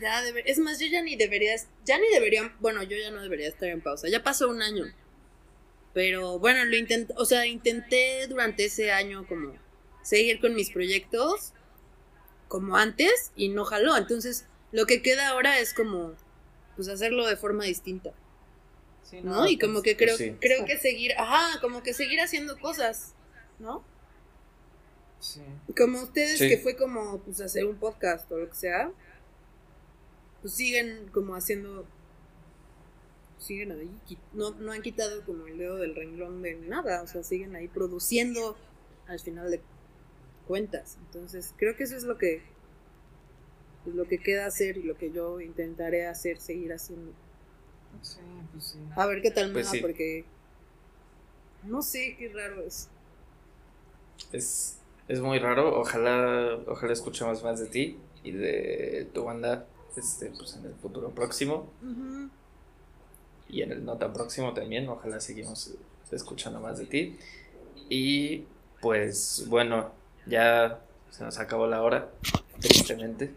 [0.00, 3.22] Ya deber- es más, yo ya ni debería, ya ni debería, bueno, yo ya no
[3.22, 4.08] debería estar en pausa.
[4.08, 4.84] Ya pasó un año.
[5.92, 9.54] Pero bueno, lo intenté, o sea, intenté durante ese año como
[10.02, 11.52] seguir con mis proyectos
[12.48, 13.96] como antes y no jaló.
[13.96, 16.14] Entonces, lo que queda ahora es como
[16.76, 18.12] pues hacerlo de forma distinta,
[19.02, 19.46] Sí, ¿no?
[19.48, 20.36] Y como que creo sí.
[20.40, 23.14] creo que seguir, ajá, como que seguir haciendo cosas,
[23.58, 23.84] ¿no?
[25.18, 25.42] Sí.
[25.76, 26.48] Como ustedes Sí.
[26.48, 28.90] que fue como pues hacer un podcast o lo que sea,
[30.42, 31.86] pues siguen como haciendo
[33.38, 33.90] siguen ahí,
[34.34, 37.68] no, no han quitado como el dedo del renglón de nada, o sea, siguen ahí
[37.68, 38.56] produciendo
[39.06, 39.62] al final de
[40.46, 40.98] cuentas.
[41.06, 42.42] Entonces, creo que eso es lo que
[43.84, 47.12] pues, lo que queda hacer y lo que yo intentaré hacer, seguir haciendo.
[48.02, 48.20] Sí,
[48.52, 48.78] pues sí.
[48.96, 49.80] A ver qué tal me Pues va, sí.
[49.80, 50.24] porque
[51.62, 52.88] no sé qué raro es.
[54.32, 54.78] Es,
[55.08, 55.78] es muy raro.
[55.80, 59.66] Ojalá, ojalá escuchemos más de ti y de tu banda
[59.96, 61.70] este, pues, en el futuro próximo
[63.48, 64.88] y en el no tan próximo también.
[64.88, 65.74] Ojalá seguimos
[66.10, 67.18] escuchando más de ti.
[67.88, 68.44] Y
[68.80, 69.90] pues bueno,
[70.26, 70.80] ya
[71.10, 72.10] se nos acabó la hora,
[72.60, 73.32] tristemente.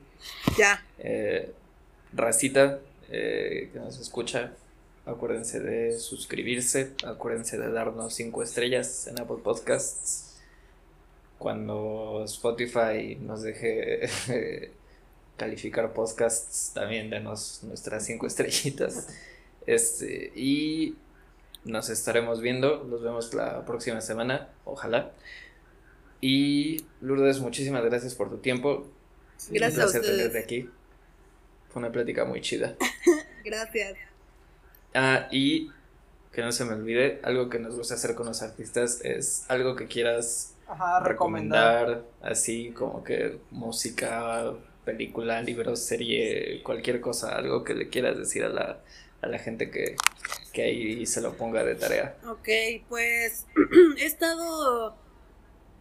[0.58, 0.86] Ya.
[1.00, 1.54] Eh,
[2.14, 2.80] racita
[3.10, 4.54] eh, que nos escucha,
[5.06, 10.40] acuérdense de suscribirse, acuérdense de darnos 5 estrellas en Apple Podcasts.
[11.38, 14.72] Cuando Spotify nos deje
[15.38, 19.08] calificar podcasts, también denos nuestras 5 estrellitas.
[19.66, 20.96] Este, y
[21.64, 25.12] nos estaremos viendo, nos vemos la próxima semana, ojalá.
[26.22, 28.88] Y Lourdes, muchísimas gracias por tu tiempo.
[29.50, 30.70] Gracias Un placer tenerte aquí.
[31.70, 32.76] Fue una plática muy chida.
[33.44, 33.98] Gracias.
[34.94, 35.72] Ah, y
[36.32, 39.76] que no se me olvide, algo que nos gusta hacer con los artistas es algo
[39.76, 41.88] que quieras Ajá, recomendar.
[41.88, 44.54] recomendar, así como que música,
[44.86, 48.82] película, libro, serie, cualquier cosa, algo que le quieras decir a la,
[49.22, 49.96] a la gente que,
[50.52, 52.18] que ahí se lo ponga de tarea.
[52.28, 52.50] Ok,
[52.90, 53.46] pues
[53.98, 54.96] he estado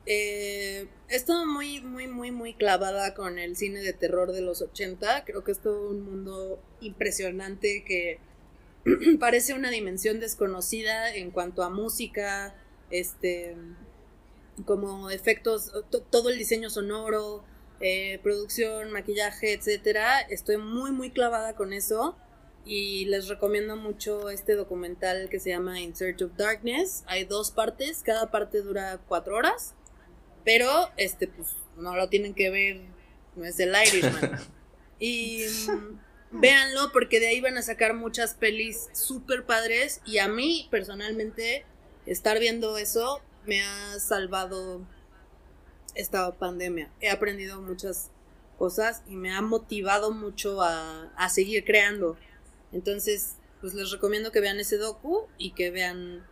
[0.07, 4.61] eh, he estado muy, muy, muy, muy clavada con el cine de terror de los
[4.63, 5.25] 80.
[5.25, 8.19] Creo que es todo un mundo impresionante que
[9.21, 12.55] parece una dimensión desconocida en cuanto a música,
[12.91, 13.57] este,
[14.65, 17.45] como efectos, to- todo el diseño sonoro,
[17.83, 20.21] eh, producción, maquillaje, etcétera.
[20.21, 22.17] Estoy muy, muy clavada con eso.
[22.65, 27.03] Y les recomiendo mucho este documental que se llama In Search of Darkness.
[27.07, 29.75] Hay dos partes, cada parte dura cuatro horas.
[30.45, 32.81] Pero, este, pues, no lo tienen que ver,
[33.35, 34.39] no es el Irishman.
[35.01, 40.01] y mm, véanlo porque de ahí van a sacar muchas pelis súper padres.
[40.07, 41.65] Y a mí, personalmente,
[42.07, 44.87] estar viendo eso me ha salvado
[45.95, 46.91] esta pandemia.
[47.01, 48.11] He aprendido muchas
[48.59, 52.17] cosas y me ha motivado mucho a, a seguir creando.
[52.73, 56.27] Entonces, pues les recomiendo que vean ese docu y que vean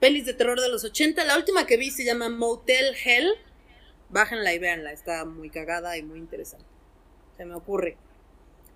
[0.00, 1.24] pelis de terror de los 80.
[1.24, 3.30] La última que vi se llama Motel Hell.
[4.08, 6.66] Bájenla y véanla, está muy cagada y muy interesante.
[7.36, 7.96] Se me ocurre.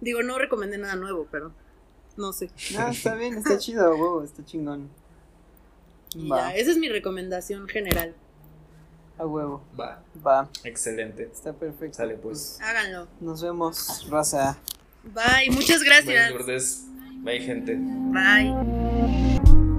[0.01, 1.53] Digo, no recomendé nada nuevo, pero
[2.17, 2.51] no sé.
[2.73, 4.91] No, está bien, está chido, huevo, está chingón.
[6.15, 8.15] Y ya, esa es mi recomendación general.
[9.21, 9.62] A huevo.
[9.79, 11.29] Va, Va, excelente.
[11.33, 11.97] está perfecto.
[11.97, 12.59] Sale, pues.
[12.61, 13.07] Háganlo.
[13.21, 14.57] Nos vemos, raza.
[15.05, 16.31] Bye, muchas Bye, gracias.
[16.31, 16.85] Lourdes.
[17.23, 17.77] Bye, gente.
[17.79, 19.70] Bye.